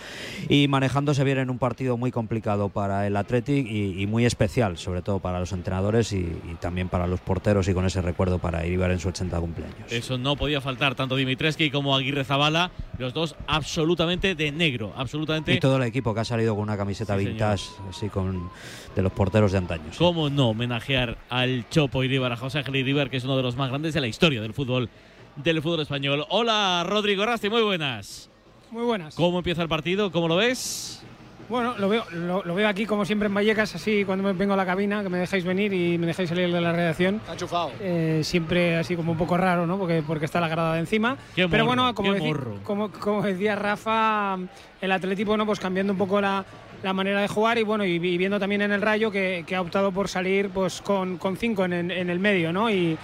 [0.50, 4.78] y manejándose bien en un partido muy complicado para el Athletic y, y muy especial,
[4.78, 8.40] sobre todo para los entrenadores y, y también para los porteros y con ese recuerdo
[8.40, 9.92] para Iribar en su 80 cumpleaños.
[9.92, 15.54] Eso no podía faltar, tanto Dimitreski como Aguirre Zabala, los dos absolutamente de negro, absolutamente.
[15.54, 18.50] Y todo el equipo que ha salido con una camiseta Sí, vintage, así con
[18.96, 19.84] de los porteros de antaño.
[19.92, 19.98] sí.
[19.98, 23.56] ¿Cómo no homenajear al Chopo Iribar, a José Ángel Iribar, que es uno de los
[23.56, 24.90] más grandes de la historia del fútbol,
[25.36, 26.26] del fútbol español?
[26.30, 28.30] Hola, Rodrigo Rasti, muy buenas.
[28.72, 29.16] Muy buenas.
[29.16, 30.12] ¿Cómo empieza el partido?
[30.12, 31.02] ¿Cómo lo ves?
[31.48, 34.56] Bueno, lo veo, lo, lo veo aquí como siempre en Vallecas, así cuando me vengo
[34.56, 37.22] a la cabina, que me dejáis venir y me dejáis salir de la redacción.
[37.32, 37.72] Enchufado.
[37.80, 39.78] Eh, siempre así como un poco raro, ¿no?
[39.78, 41.16] Porque, porque está la grada de encima.
[41.36, 42.60] Qué Pero morro, bueno, como, qué decí- morro.
[42.64, 44.40] como, como decía Rafa,
[44.82, 46.44] el Atlético, bueno, pues cambiando un poco la,
[46.82, 49.56] la manera de jugar y bueno, y, y viendo también en el Rayo que, que
[49.56, 52.72] ha optado por salir pues con, con cinco en, en- en el medio, ¿no?
[52.72, 52.98] Y,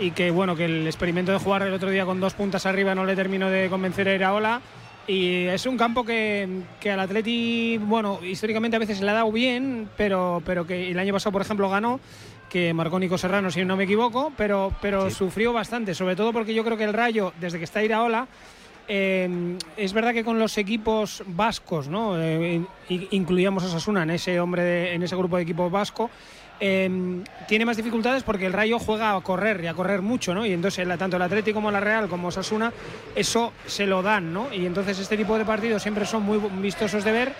[0.00, 2.94] y que bueno, que el experimento de jugar el otro día con dos puntas arriba
[2.94, 4.62] no le terminó de convencer a Iraola.
[5.06, 6.48] Y es un campo que,
[6.80, 10.98] que al Atleti, bueno, históricamente a veces le ha dado bien, pero, pero que el
[10.98, 11.98] año pasado, por ejemplo, ganó,
[12.48, 16.54] que marcó Nico Serrano, si no me equivoco, pero, pero sufrió bastante, sobre todo porque
[16.54, 18.28] yo creo que el Rayo, desde que está Iraola,
[18.88, 22.20] eh, es verdad que con los equipos vascos, ¿no?
[22.20, 26.10] Eh, in- incluíamos a Sasuna en ese hombre, de- en ese grupo de equipos vasco.
[26.64, 26.88] Eh,
[27.48, 30.46] tiene más dificultades porque el Rayo juega a correr y a correr mucho, ¿no?
[30.46, 32.72] Y entonces tanto el Atlético como la Real como Sasuna
[33.16, 34.46] eso se lo dan, ¿no?
[34.54, 37.32] Y entonces este tipo de partidos siempre son muy vistosos de ver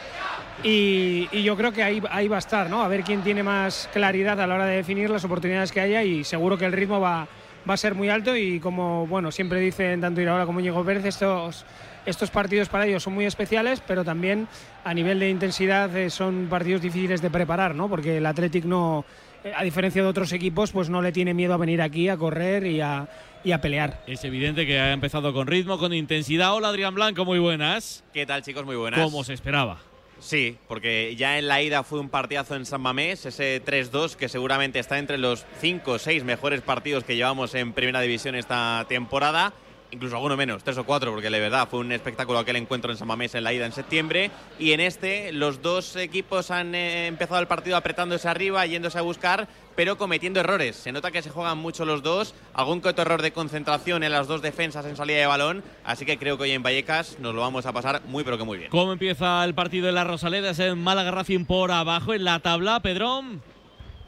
[0.64, 2.82] Y, yo creo que ahí, va a estar, ¿no?
[2.82, 6.02] A ver quién tiene más claridad a la hora de definir las oportunidades que haya
[6.02, 7.28] y seguro que el ritmo va,
[7.68, 11.04] va a ser muy alto y como bueno siempre dicen tanto Iraola como Diego Pérez
[11.04, 11.64] estos
[12.06, 14.48] estos partidos para ellos son muy especiales pero también
[14.84, 19.04] a nivel de intensidad eh, son partidos difíciles de preparar no porque el Athletic no
[19.44, 22.16] eh, a diferencia de otros equipos pues no le tiene miedo a venir aquí a
[22.16, 23.08] correr y a,
[23.44, 26.54] y a pelear Es evidente que ha empezado con ritmo, con intensidad.
[26.54, 28.04] Hola Adrián Blanco, muy buenas.
[28.12, 28.64] ¿Qué tal, chicos?
[28.64, 29.00] Muy buenas.
[29.00, 29.78] Como se esperaba.
[30.22, 34.28] Sí, porque ya en la ida fue un partidazo en San Mamés, ese 3-2 que
[34.28, 38.86] seguramente está entre los 5 o 6 mejores partidos que llevamos en Primera División esta
[38.88, 39.52] temporada.
[39.92, 42.96] Incluso alguno menos, 3 o 4, porque la verdad fue un espectáculo aquel encuentro en
[42.96, 44.30] San Mamés en la ida en septiembre.
[44.58, 49.02] Y en este, los dos equipos han eh, empezado el partido apretándose arriba, yéndose a
[49.02, 50.76] buscar, pero cometiendo errores.
[50.76, 54.28] Se nota que se juegan mucho los dos, algún que error de concentración en las
[54.28, 55.62] dos defensas en salida de balón.
[55.84, 58.44] Así que creo que hoy en Vallecas nos lo vamos a pasar muy, pero que
[58.44, 58.70] muy bien.
[58.70, 60.50] ¿Cómo empieza el partido de la Rosaleda?
[60.50, 63.42] Es el Málaga Racing por abajo en la tabla, Pedrón.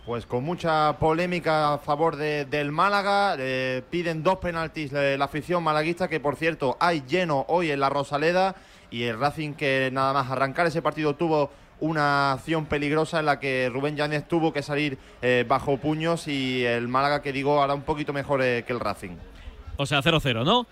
[0.07, 3.37] Pues con mucha polémica a favor de- del Málaga,
[3.91, 8.55] piden dos penaltis la afición malaguista, que por cierto hay lleno hoy en la Rosaleda,
[8.91, 11.51] y el Racing que nada más arrancar ese partido tuvo
[11.81, 16.65] una acción peligrosa en la que Rubén Yáñez tuvo que salir eh, bajo puños y
[16.65, 19.17] el Málaga que digo hará un poquito mejor eh, que el Racing.
[19.79, 20.67] O sea, 0-0, ¿no?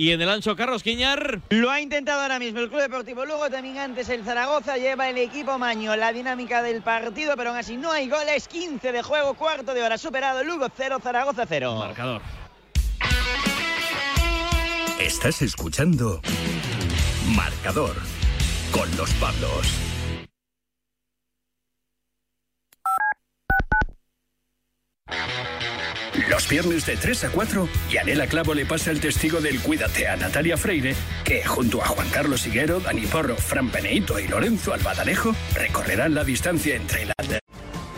[0.00, 1.42] Y en el ancho, Carlos Quiñar.
[1.50, 5.18] Lo ha intentado ahora mismo el Club Deportivo Lugo, también antes el Zaragoza lleva el
[5.18, 9.34] equipo Maño la dinámica del partido, pero aún así no hay goles, 15 de juego,
[9.34, 11.76] cuarto de hora superado, Lugo 0, Zaragoza 0.
[11.76, 12.22] Marcador.
[14.98, 16.22] Estás escuchando
[17.36, 17.94] Marcador
[18.72, 19.66] con los Pablos.
[26.30, 30.16] Los viernes de 3 a 4, Yanela Clavo le pasa el testigo del Cuídate a
[30.16, 35.34] Natalia Freire, que junto a Juan Carlos Higuero, Dani Porro, Fran Peneito y Lorenzo Albadalejo
[35.54, 37.14] recorrerán la distancia entre la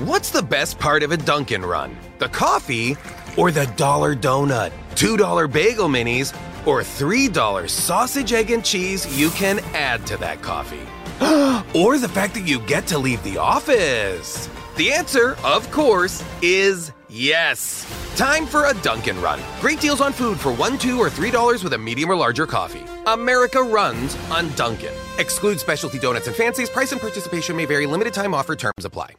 [0.00, 1.94] What's the best part of a Dunkin' Run?
[2.20, 2.96] The coffee
[3.36, 4.72] or the dollar donut?
[4.94, 6.32] $2 bagel minis
[6.64, 10.80] or $3 sausage, egg, and cheese you can add to that coffee?
[11.78, 14.48] or the fact that you get to leave the office?
[14.76, 17.86] The answer, of course, is yes.
[18.16, 19.40] Time for a Dunkin' Run.
[19.60, 22.46] Great deals on food for one, two, or three dollars with a medium or larger
[22.46, 22.84] coffee.
[23.06, 24.94] America runs on Dunkin'.
[25.18, 26.70] Exclude specialty donuts and fancies.
[26.70, 27.86] Price and participation may vary.
[27.86, 28.56] Limited time offer.
[28.56, 29.14] Terms apply.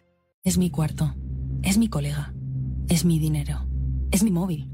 [0.45, 1.13] Es mi cuarto.
[1.63, 2.33] Es mi colega.
[2.89, 3.61] Es mi dinero.
[4.11, 4.67] Es mi móvil.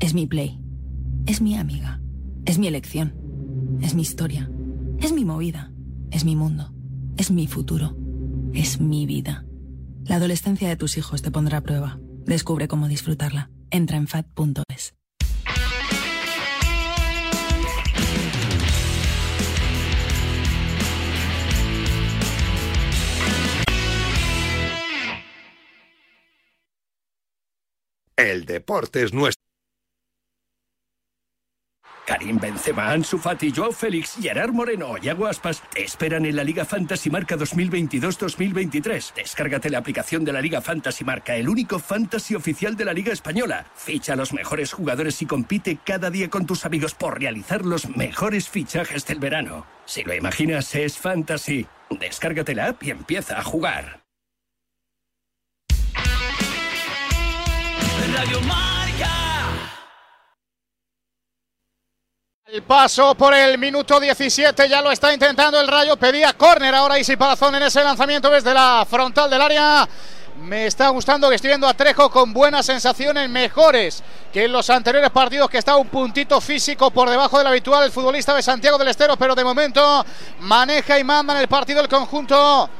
[0.00, 0.58] Es mi play.
[1.26, 2.00] Es mi amiga.
[2.44, 3.14] Es mi elección.
[3.82, 4.50] Es mi historia.
[5.00, 5.70] Es mi movida.
[6.10, 6.70] Es mi mundo.
[7.16, 7.96] Es mi futuro.
[8.52, 9.46] Es mi vida.
[10.04, 11.98] La adolescencia de tus hijos te pondrá a prueba.
[12.26, 13.50] Descubre cómo disfrutarla.
[13.70, 14.94] Entra en fat.es.
[28.16, 29.45] El deporte es nuestro.
[32.06, 36.64] Karim Benzema, Ansu Fati, Joao Félix, Gerard Moreno, Yago Aspas te esperan en la Liga
[36.64, 39.14] Fantasy Marca 2022-2023.
[39.14, 43.12] Descárgate la aplicación de la Liga Fantasy Marca, el único fantasy oficial de la Liga
[43.12, 43.66] Española.
[43.74, 47.88] Ficha a los mejores jugadores y compite cada día con tus amigos por realizar los
[47.88, 49.66] mejores fichajes del verano.
[49.84, 51.66] Si lo imaginas, es fantasy.
[51.90, 54.06] Descárgate la app y empieza a jugar.
[62.48, 65.96] El paso por el minuto 17 ya lo está intentando el Rayo.
[65.96, 69.88] Pedía córner ahora Isi Palazón en ese lanzamiento desde la frontal del área.
[70.38, 74.00] Me está gustando que estoy viendo a Trejo con buenas sensaciones, mejores
[74.32, 77.90] que en los anteriores partidos, que está un puntito físico por debajo del habitual el
[77.90, 80.06] futbolista de Santiago del Estero, pero de momento
[80.38, 82.70] maneja y manda en el partido el conjunto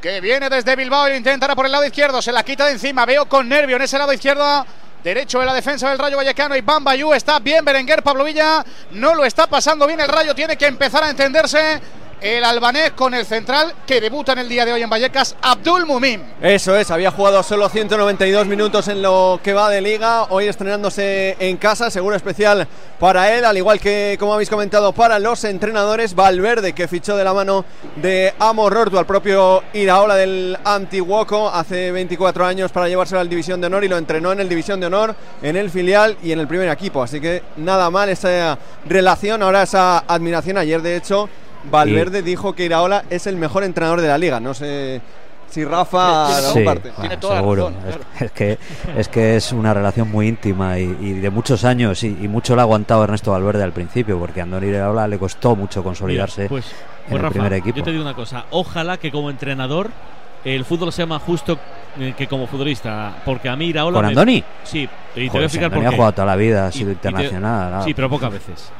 [0.00, 2.72] que viene desde Bilbao y lo intentará por el lado izquierdo, se la quita de
[2.72, 4.66] encima, veo con nervio en ese lado izquierdo.
[5.02, 6.56] Derecho de la defensa del Rayo Vallecano.
[6.56, 7.64] Y Bambayú está bien.
[7.64, 8.64] Berenguer, Pablo Villa.
[8.90, 11.80] No lo está pasando bien el Rayo, tiene que empezar a entenderse
[12.20, 15.86] el albanés con el central que debuta en el día de hoy en Vallecas, Abdul
[15.86, 16.22] Mumim.
[16.40, 21.36] Eso es, había jugado solo 192 minutos en lo que va de liga, hoy estrenándose
[21.38, 22.66] en casa, seguro especial
[22.98, 27.24] para él, al igual que, como habéis comentado, para los entrenadores, Valverde, que fichó de
[27.24, 27.64] la mano
[27.96, 33.60] de Amo Rortu al propio Iraola del Antiguoco hace 24 años para llevárselo al División
[33.60, 36.40] de Honor y lo entrenó en el División de Honor, en el filial y en
[36.40, 41.28] el primer equipo, así que nada mal esa relación, ahora esa admiración, ayer de hecho
[41.70, 44.40] Valverde dijo que Iraola es el mejor entrenador de la liga.
[44.40, 45.00] No sé
[45.50, 46.92] Si Rafa Sí, comparte.
[46.96, 47.72] bueno, seguro.
[48.18, 48.58] Es, es que,
[48.96, 52.54] es que es una relación muy íntima y, y de muchos años y, y mucho
[52.54, 56.42] lo ha aguantado Ernesto Valverde al principio porque a Andoni Iraola le costó mucho consolidarse
[56.42, 56.70] Mira, pues, en
[57.08, 57.78] pues el Rafa, primer equipo.
[57.78, 59.90] Yo te digo una cosa, ojalá que como entrenador
[60.44, 61.58] el fútbol sea más justo
[61.98, 64.44] eh, que como futbolista, porque a mí Iraola ¿Con me- Andoni?
[64.64, 65.96] Sí, y te voy a explicar Andoni por ha qué.
[65.96, 67.82] jugado toda la vida, ha Y- sido y te- internacional, ah.
[67.84, 68.70] Sí, pero pocas veces.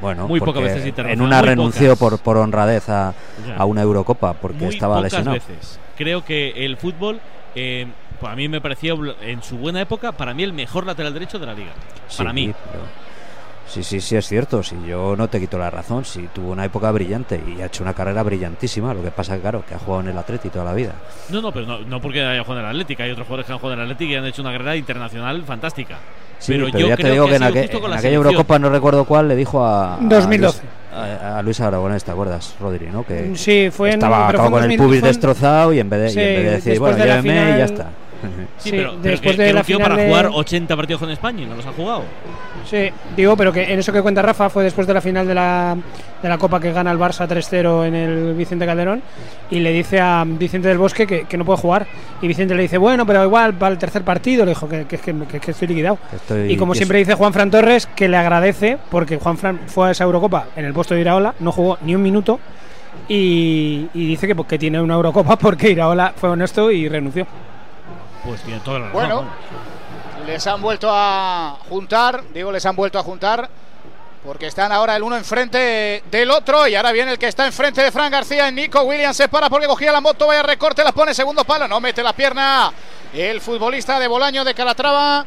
[0.00, 0.92] Bueno, muy pocas veces.
[0.98, 3.14] En una renunció por, por honradez a,
[3.56, 5.34] a una Eurocopa porque Muy estaba pocas lesionado.
[5.34, 5.78] veces.
[5.96, 7.20] Creo que el fútbol,
[7.54, 7.86] eh,
[8.18, 11.38] pues a mí me parecía en su buena época, para mí el mejor lateral derecho
[11.38, 11.72] de la liga.
[12.08, 12.46] Sí, para mí.
[12.72, 13.09] pero-
[13.70, 14.62] Sí, sí, sí, es cierto.
[14.64, 16.04] Sí, yo no te quito la razón.
[16.04, 18.92] Sí, tuvo una época brillante y ha hecho una carrera brillantísima.
[18.92, 20.92] Lo que pasa que, claro, que ha jugado en el Atleti toda la vida.
[21.28, 23.02] No, no, pero no, no porque haya jugado en el Atlético.
[23.04, 25.42] Hay otros jugadores que han jugado en el Atlético y han hecho una carrera internacional
[25.44, 25.98] fantástica.
[26.40, 28.14] Sí, pero, pero, yo ya creo te digo que, en, en aquella selección.
[28.14, 30.62] Eurocopa no recuerdo cuál le dijo a, a 2012.
[30.62, 30.72] Luis,
[31.22, 32.86] a, a Luis Aragonés, ¿te acuerdas, Rodri?
[32.86, 33.04] ¿no?
[33.04, 35.78] Que Sí, fue en- estaba, pero estaba en con el 2000, pubis en- destrozado y
[35.78, 37.84] en vez de, y en vez de decir, bueno, de lléveme y ya está.
[38.20, 41.00] Sí, Sí, pero, pero después que, de que la final para de- jugar 80 partidos
[41.00, 42.02] con España y no los ha jugado.
[42.68, 45.34] Sí, digo, pero que en eso que cuenta Rafa fue después de la final de
[45.34, 45.76] la,
[46.22, 49.02] de la Copa que gana el Barça 3-0 en el Vicente Calderón
[49.50, 51.86] y le dice a Vicente del Bosque que, que no puede jugar.
[52.22, 54.44] Y Vicente le dice, bueno, pero igual para el tercer partido.
[54.44, 55.98] Le dijo que, que, que- que- que estoy liquidado.
[56.14, 59.88] Estoy- y como siempre dice Juan Fran Torres, que le agradece porque Juan Fran fue
[59.88, 62.38] a esa Eurocopa en el puesto de Iraola, no jugó ni un minuto.
[63.08, 67.26] Y, y dice que, pues, que tiene una Eurocopa porque Iraola fue honesto y renunció.
[68.24, 69.00] Pues tiene toda la razón.
[69.00, 69.24] Bueno.
[70.26, 73.48] Les han vuelto a juntar, digo, les han vuelto a juntar,
[74.24, 77.82] porque están ahora el uno enfrente del otro, y ahora viene el que está enfrente
[77.82, 80.92] de Fran García, y Nico Williams se para porque cogía la moto, vaya recorte, la
[80.92, 82.70] pone segundo palo, no mete la pierna,
[83.14, 85.24] el futbolista de Bolaño de Calatrava,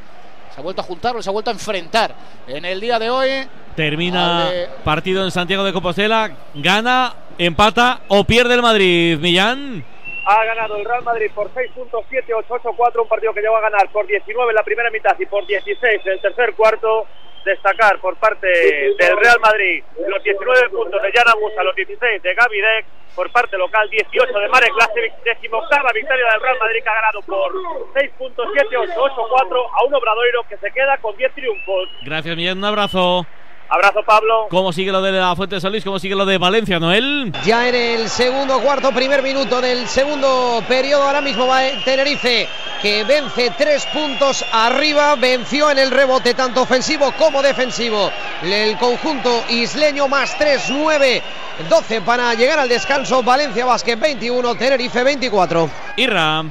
[0.54, 2.14] se ha vuelto a juntar, se ha vuelto a enfrentar
[2.48, 3.30] en el día de hoy.
[3.76, 9.18] Termina de- partido en Santiago de Compostela, gana, empata o pierde el Madrid.
[9.18, 9.84] Millán.
[10.26, 13.02] Ha ganado el Real Madrid por 6 puntos, 7, 8, 8, 4.
[13.02, 16.02] Un partido que llegó a ganar por 19 en la primera mitad y por 16
[16.06, 17.08] en el tercer cuarto.
[17.44, 22.34] Destacar por parte del Real Madrid los 19 puntos de Jan Amusa, los 16 de
[22.34, 22.86] Gaby Deck.
[23.16, 25.14] Por parte local, 18 de Marek Lasevic.
[25.24, 27.52] Decimoctava victoria del Real Madrid que ha ganado por
[27.94, 31.90] 6 puntos, 7, 8, 8, 4 a un Obradoiro que se queda con 10 triunfos.
[32.04, 32.60] Gracias, Millán.
[32.60, 33.28] Un abrazo.
[33.70, 34.48] Abrazo, Pablo.
[34.50, 35.84] ¿Cómo sigue lo de la Fuente de San Luis?
[35.84, 37.34] ¿Cómo sigue lo de Valencia, Noel?
[37.44, 42.48] Ya en el segundo cuarto, primer minuto del segundo periodo, ahora mismo va Tenerife,
[42.82, 48.12] que vence tres puntos arriba, venció en el rebote tanto ofensivo como defensivo.
[48.44, 51.22] El conjunto isleño más 3, 9,
[51.70, 53.24] 12 para llegar al descanso.
[53.24, 55.70] Valencia Basket 21, Tenerife 24.
[55.98, 56.44] Irra.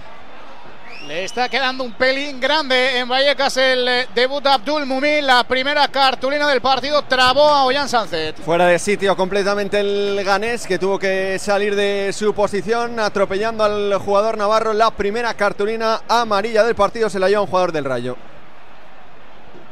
[1.07, 5.26] Le está quedando un pelín grande en Vallecas el eh, debut de Abdul Mumin.
[5.26, 8.36] La primera cartulina del partido trabó a Ollán Sánchez.
[8.44, 13.94] Fuera de sitio completamente el ganés que tuvo que salir de su posición atropellando al
[13.98, 14.72] jugador navarro.
[14.72, 18.16] La primera cartulina amarilla del partido se la lleva un jugador del Rayo.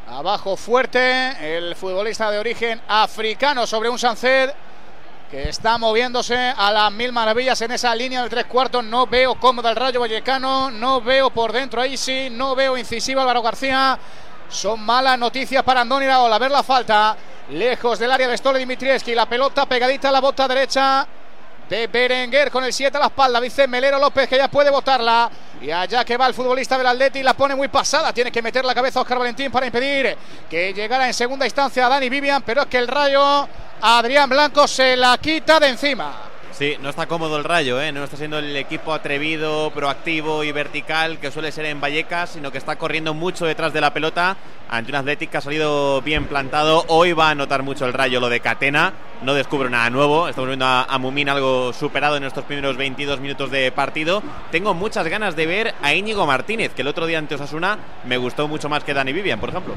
[0.08, 4.52] Abajo fuerte el futbolista de origen africano sobre un Sánchez
[5.30, 8.82] que está moviéndose a las mil maravillas en esa línea del tres cuartos.
[8.84, 13.20] No veo cómodo el Rayo Vallecano, no veo por dentro ahí sí, no veo incisivo
[13.20, 13.96] Álvaro García.
[14.48, 16.34] Son malas noticias para Andoni Iraola.
[16.34, 17.16] A ver la falta,
[17.50, 19.14] lejos del área de Stole Dimitrievski.
[19.14, 21.06] La pelota pegadita a la bota derecha
[21.68, 23.40] de Berenguer con el 7 a la espalda.
[23.40, 25.30] Dice Melero López que ya puede botarla.
[25.60, 28.12] Y allá que va el futbolista del Atleti la pone muy pasada.
[28.12, 30.16] Tiene que meter la cabeza a Oscar Valentín para impedir
[30.48, 32.42] que llegara en segunda instancia a Dani Vivian.
[32.42, 33.46] Pero es que el rayo
[33.82, 36.12] Adrián Blanco se la quita de encima.
[36.52, 37.90] Sí, no está cómodo el Rayo, ¿eh?
[37.90, 42.52] no está siendo el equipo atrevido, proactivo y vertical que suele ser en Vallecas, sino
[42.52, 44.36] que está corriendo mucho detrás de la pelota
[44.68, 46.84] ante un Athletic ha salido bien plantado.
[46.88, 50.48] Hoy va a notar mucho el Rayo lo de Catena, no descubro nada nuevo, estamos
[50.48, 54.22] viendo a, a Mumín algo superado en estos primeros 22 minutos de partido.
[54.50, 58.18] Tengo muchas ganas de ver a Íñigo Martínez, que el otro día ante Osasuna me
[58.18, 59.74] gustó mucho más que Dani Vivian, por ejemplo.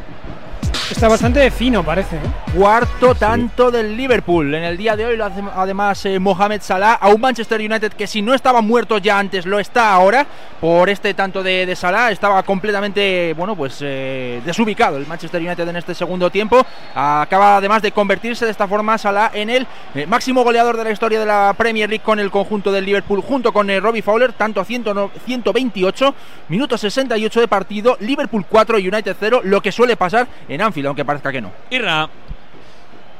[0.91, 2.17] Está bastante fino, parece.
[2.17, 2.19] ¿eh?
[2.55, 4.53] Cuarto tanto del Liverpool.
[4.53, 7.93] En el día de hoy lo hace además eh, Mohamed Salah a un Manchester United
[7.93, 10.27] que si no estaba muerto ya antes lo está ahora
[10.63, 12.09] por este tanto de, de Salah.
[12.11, 16.65] Estaba completamente, bueno, pues eh, desubicado el Manchester United en este segundo tiempo.
[16.95, 20.91] Acaba además de convertirse de esta forma Salah en el eh, máximo goleador de la
[20.91, 24.31] historia de la Premier League con el conjunto del Liverpool junto con eh, Robbie Fowler,
[24.31, 24.85] tanto a 100
[25.25, 26.15] 128
[26.47, 27.97] minutos 68 de partido.
[27.99, 31.51] Liverpool 4, United 0, lo que suele pasar en Anfield, aunque parezca que no.
[31.69, 32.09] Irra.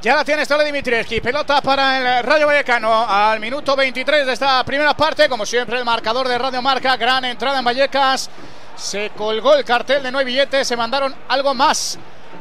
[0.01, 1.22] Ya la tiene Stole Dimitrievski.
[1.22, 5.30] Pelota para el Rayo Vallecano al minuto 23 de esta primera parte.
[5.30, 6.97] Como siempre, el marcador de Radio Marca.
[6.97, 8.30] Gran entrada en Vallecas.
[8.76, 10.68] Se colgó el cartel de no hay billetes.
[10.68, 11.97] Se mandaron algo más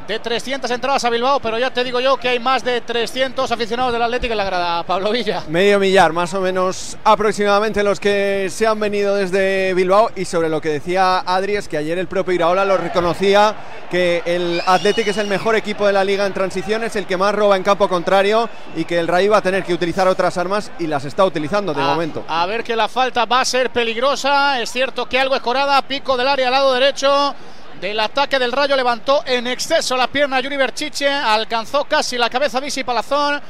[0.06, 3.50] de 300 entradas a Bilbao, pero ya te digo yo que hay más de 300
[3.50, 5.44] aficionados del Atlético en la grada, Pablo Villa.
[5.48, 10.10] Medio millar, más o menos aproximadamente los que se han venido desde Bilbao.
[10.16, 13.54] Y sobre lo que decía Adri, es que ayer el propio Iraola lo reconocía
[13.90, 17.34] que el Athletic es el mejor equipo de la liga en transiciones, el que más
[17.34, 20.70] roba en campo contrario y que el Rayo va a tener que utilizar otras armas
[20.78, 22.24] y las está utilizando de a, momento.
[22.26, 24.60] A ver que la falta va a ser peligrosa.
[24.60, 27.34] Es cierto que algo escorada, pico del área al lado derecho
[27.82, 32.60] del ataque del Rayo levantó en exceso la pierna Yuri Berchiche, alcanzó casi la cabeza
[32.60, 33.40] Visi Palazón,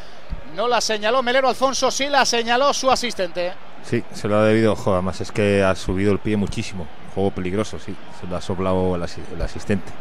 [0.56, 3.52] no la señaló Melero Alfonso, sí la señaló su asistente.
[3.84, 7.30] Sí, se lo ha debido, joder, además es que ha subido el pie muchísimo, juego
[7.30, 9.02] peligroso, sí, se lo ha soplado el,
[9.34, 9.92] el asistente.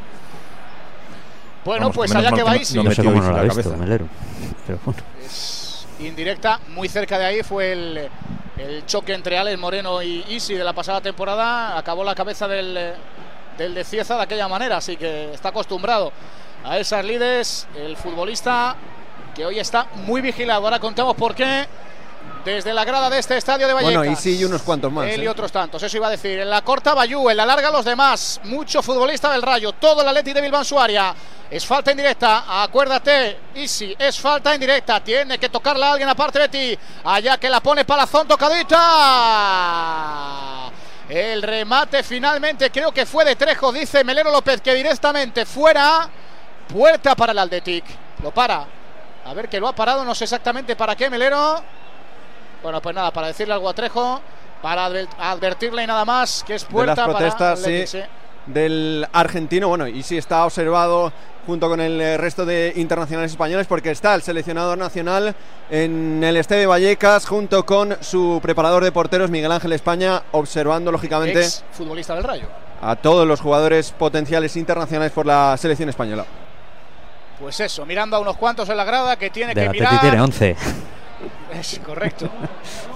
[1.65, 2.73] Bueno, Vamos, pues allá que vais.
[2.73, 3.77] no No sé metió cómo no la visto, cabeza.
[3.83, 4.07] Melero.
[4.65, 5.01] Pero bueno.
[5.99, 8.09] indirecta, muy cerca de ahí fue el,
[8.57, 11.77] el choque entre Alex Moreno y Isi de la pasada temporada.
[11.77, 12.93] Acabó la cabeza del,
[13.57, 16.11] del de Cieza de aquella manera, así que está acostumbrado
[16.63, 17.67] a esas lides.
[17.75, 18.75] El futbolista
[19.35, 20.63] que hoy está muy vigilado.
[20.65, 21.67] Ahora contamos por qué.
[22.45, 23.97] Desde la grada de este estadio de Vallecas.
[23.97, 25.05] Bueno, y sí, y unos cuantos más.
[25.07, 25.29] Él y ¿eh?
[25.29, 26.39] otros tantos, eso iba a decir.
[26.39, 28.41] En la corta Bayú, en la larga los demás.
[28.45, 31.13] Mucho futbolista del Rayo, todo el Atleti de Bilbao en su área.
[31.51, 35.03] Es falta indirecta, acuérdate, Easy, es falta indirecta.
[35.03, 36.75] Tiene que tocarla alguien aparte de ti.
[37.03, 38.79] Allá que la pone Palazón, tocadita.
[41.11, 46.07] El remate finalmente creo que fue de Trejo, dice Melero López, que directamente fuera.
[46.69, 47.83] Puerta para el Atletic.
[48.23, 48.65] Lo para.
[49.25, 51.61] A ver que lo ha parado, no sé exactamente para qué, Melero.
[52.63, 54.21] Bueno, pues nada, para decirle algo a Trejo,
[54.61, 57.97] para adver- advertirle y nada más, que es de puerta las protestas para Athletic, sí,
[57.99, 58.03] sí.
[58.45, 59.67] Del argentino.
[59.67, 61.11] Bueno, y sí está observado
[61.45, 65.35] junto con el eh, resto de internacionales españoles porque está el seleccionador nacional
[65.69, 70.91] en el Este de Vallecas junto con su preparador de porteros Miguel Ángel España observando
[70.91, 72.47] lógicamente Ex futbolista del Rayo.
[72.81, 76.25] a todos los jugadores potenciales internacionales por la selección española.
[77.39, 79.99] Pues eso, mirando a unos cuantos en la grada que tiene que Atleti mirar.
[80.01, 80.55] tiene 11.
[81.53, 82.29] Es correcto.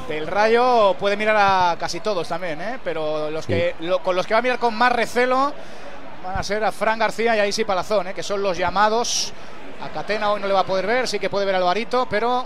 [0.08, 2.80] Del Rayo puede mirar a casi todos también, ¿eh?
[2.84, 5.54] pero los que, lo- con los que va a mirar con más recelo
[6.24, 8.14] van a ser a Fran García y a Isi Palazón, ¿eh?
[8.14, 9.34] que son los llamados.
[9.82, 12.08] A Catena hoy no le va a poder ver, sí que puede ver a Alvarito,
[12.10, 12.46] pero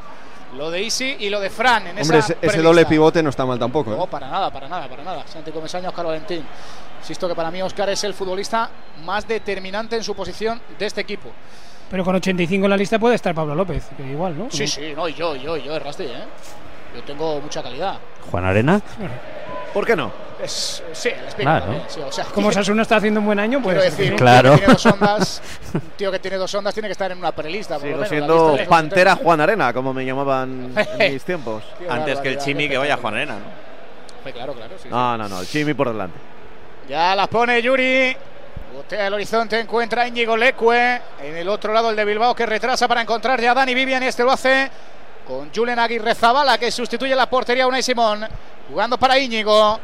[0.57, 3.45] lo de Isi y lo de Fran en Hombre, esa ese, doble pivote no está
[3.45, 3.93] mal tampoco.
[3.93, 3.95] ¿eh?
[3.97, 5.23] No, para nada, para nada, para nada.
[5.27, 6.43] Santi Comesaña, Oscar Valentín.
[6.99, 8.69] Insisto que para mí Oscar es el futbolista
[9.05, 11.29] más determinante en su posición de este equipo.
[11.89, 14.47] Pero con 85 en la lista puede estar Pablo López, que igual, ¿no?
[14.51, 16.23] Sí, sí, no, y yo, yo, yo, Errasti, ¿eh?
[16.95, 17.97] Yo tengo mucha calidad.
[18.29, 18.81] Juan Arena.
[19.73, 20.11] ¿Por qué no?
[20.43, 21.61] Es, sí, el espíritu Claro.
[21.65, 23.81] también, sí, o sea, Como Sasuna está haciendo un buen año, pues.
[23.83, 24.51] decir, un Claro.
[24.55, 25.41] tío que tiene dos ondas,
[25.73, 28.51] un tío que tiene dos ondas tiene que estar en una prelista, Sigo menos, siendo
[28.53, 31.63] lista Pantera Juan Arena, como me llamaban en mis tiempos.
[31.89, 32.97] Antes que el Chimi que vaya.
[32.97, 34.31] Juan Arena, ¿no?
[34.31, 34.89] Claro, claro, sí, sí.
[34.89, 36.17] No, no, no, el Chimi por delante.
[36.87, 38.15] Ya las pone Yuri.
[38.73, 41.01] Botea el horizonte, encuentra a Íñigo Leque.
[41.23, 44.03] En el otro lado el de Bilbao que retrasa para encontrar ya a Dani Vivian.
[44.03, 44.69] Este lo hace
[45.25, 48.27] con Julen Aguirre Zabala que sustituye la portería a Unai Simón.
[48.69, 49.79] Jugando para Íñigo.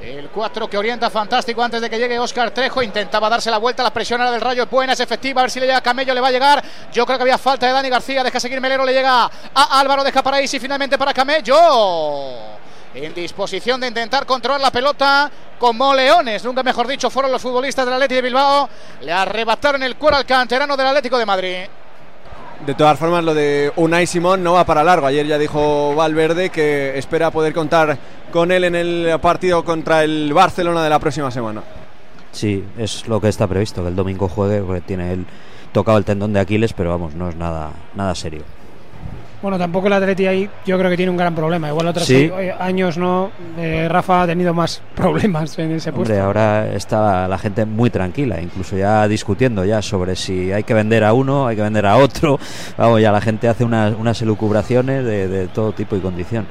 [0.00, 2.82] El 4 que orienta fantástico antes de que llegue Oscar Trejo.
[2.82, 3.82] Intentaba darse la vuelta.
[3.82, 5.40] La presión era del Rayo es buena, es efectiva.
[5.40, 6.62] A ver si le llega a Camello, le va a llegar.
[6.92, 8.22] Yo creo que había falta de Dani García.
[8.22, 10.04] Deja seguir Melero, le llega a Álvaro.
[10.04, 12.54] Deja para Isi finalmente para Camello
[12.94, 17.84] en disposición de intentar controlar la pelota como leones, nunca mejor dicho, fueron los futbolistas
[17.84, 18.68] del Atlético de Bilbao,
[19.02, 21.56] le arrebataron el cuero al canterano del Atlético de Madrid.
[22.64, 25.06] De todas formas, lo de Unai Simón no va para largo.
[25.06, 27.98] Ayer ya dijo Valverde que espera poder contar
[28.32, 31.62] con él en el partido contra el Barcelona de la próxima semana.
[32.32, 35.26] Sí, es lo que está previsto, que el domingo juegue, porque tiene el
[35.72, 38.44] tocado el tendón de Aquiles, pero vamos, no es nada, nada serio.
[39.44, 41.68] Bueno, tampoco el Atleti ahí yo creo que tiene un gran problema.
[41.68, 42.30] Igual otros Sí.
[42.58, 43.30] años no.
[43.58, 46.14] eh, Rafa ha tenido más problemas en ese puesto.
[46.14, 50.72] Hombre, ahora está la gente muy tranquila, incluso ya discutiendo ya sobre si hay que
[50.72, 52.38] vender a uno, hay que vender a otro.
[52.78, 56.46] Vamos, ya la gente hace unas, unas elucubraciones de, de todo tipo y condición.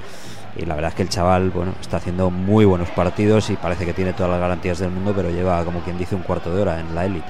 [0.55, 3.87] Y la verdad es que el chaval, bueno, está haciendo muy buenos partidos y parece
[3.87, 6.61] que tiene todas las garantías del mundo, pero lleva, como quien dice, un cuarto de
[6.61, 7.25] hora en la élite.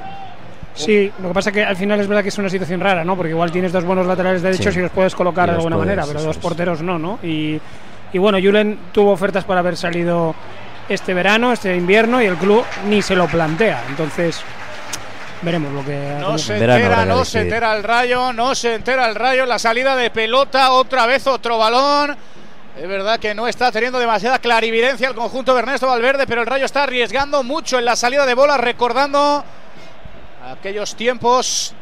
[0.76, 3.03] Sí, lo que pasa es que al final es verdad que es una situación rara,
[3.05, 3.15] ¿no?
[3.15, 4.80] Porque igual tienes dos buenos laterales derechos Sí.
[4.80, 7.19] y los puedes colocar de alguna puedes, manera, pero dos porteros no, ¿no?
[7.21, 7.59] Y,
[8.11, 10.34] y bueno, Julen tuvo ofertas para haber salido
[10.89, 13.84] este verano, este invierno, y el club ni se lo plantea.
[13.89, 14.41] Entonces,
[15.43, 16.17] veremos lo que.
[16.19, 19.45] No se entera, no se entera el rayo, no se entera el rayo.
[19.45, 22.17] La salida de pelota, otra vez otro balón.
[22.82, 26.47] Es verdad que no está teniendo demasiada clarividencia el conjunto de Ernesto Valverde, pero el
[26.47, 29.45] rayo está arriesgando mucho en la salida de bola, recordando
[30.51, 31.73] aquellos tiempos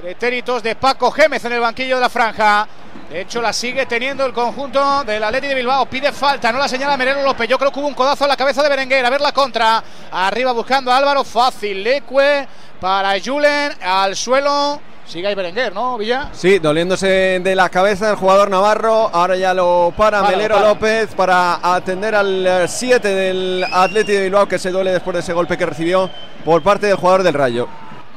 [0.00, 2.66] pretéritos de Paco Gémez en el banquillo de la franja.
[3.08, 5.86] De hecho, la sigue teniendo el conjunto del Atleti de Bilbao.
[5.86, 7.48] Pide falta, no la señala Merero López.
[7.48, 9.04] Yo creo que hubo un codazo en la cabeza de Berenguer.
[9.04, 9.82] A ver la contra.
[10.12, 11.24] Arriba buscando a Álvaro.
[11.24, 11.82] Fácil.
[11.82, 12.46] Lecue
[12.80, 13.72] para Julen.
[13.82, 14.80] Al suelo.
[15.06, 16.28] Sigue ahí Berenguer, ¿no, Villa?
[16.32, 19.10] Sí, doliéndose de la cabeza el jugador Navarro.
[19.12, 20.60] Ahora ya lo para Melero.
[20.60, 25.32] López para atender al 7 del Atleti de Bilbao que se duele después de ese
[25.32, 26.08] golpe que recibió
[26.44, 27.68] por parte del jugador del Rayo.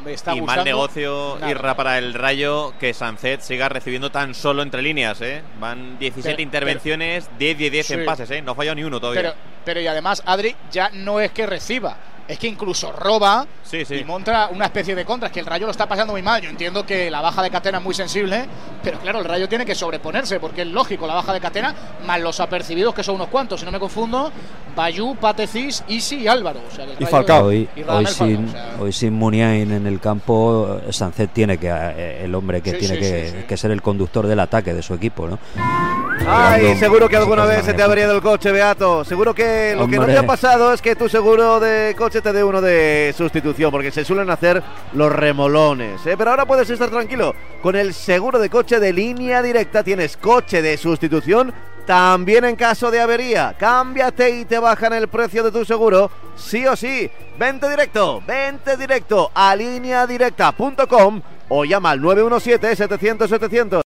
[0.08, 1.52] Está y mal negocio, Nada.
[1.52, 5.22] Irra, para el Rayo que Sancet siga recibiendo tan solo entre líneas.
[5.22, 5.42] ¿eh?
[5.60, 7.94] Van 17 Pero- intervenciones, 10 10 10 Sí.
[7.94, 8.30] en pases.
[8.32, 8.42] ¿eh?
[8.42, 9.22] No ha fallado ni uno todavía.
[9.22, 9.34] Pero,
[9.66, 11.98] pero y además, Adri ya no es que reciba,
[12.28, 13.96] es que incluso roba Sí, sí.
[13.96, 15.28] y monta una especie de contra.
[15.28, 16.42] Es que el Rayo lo está pasando muy mal.
[16.42, 18.46] Yo entiendo que la baja de Catena es muy sensible,
[18.84, 21.74] pero claro, el Rayo tiene que sobreponerse, porque es lógico la baja de Catena,
[22.06, 24.32] más los apercibidos, que son unos cuantos, si no me confundo,
[24.76, 26.60] Bayú, Patecis, Isi y Álvaro.
[26.72, 27.46] O sea, que el Y Falcao.
[27.48, 31.58] Hoy, y hoy sin, Falcao, o sea, hoy sin Muniain en el campo, Sancet tiene
[31.58, 33.44] que, eh, el hombre que Sí, tiene sí, que, sí, sí.
[33.48, 35.40] que ser el conductor del ataque de su equipo, ¿no?
[36.28, 39.04] Ay, seguro que alguna vez se te ha averiado el coche, Beato.
[39.04, 42.44] Seguro que lo que no te ha pasado es que tu seguro de te dé
[42.44, 44.62] uno de sustitución, porque se suelen hacer
[44.94, 46.06] los remolones.
[46.06, 46.16] ¿eh?
[46.18, 47.36] Pero ahora puedes estar tranquilo.
[47.62, 51.54] Con el seguro de coche de línea directa tienes coche de sustitución
[51.86, 53.56] también en caso de avería.
[53.58, 57.10] Cámbiate y te bajan el precio de tu seguro, sí o sí.
[57.38, 63.82] Vente directo, vente directo a lineadirecta.com o llama al 917 700 700.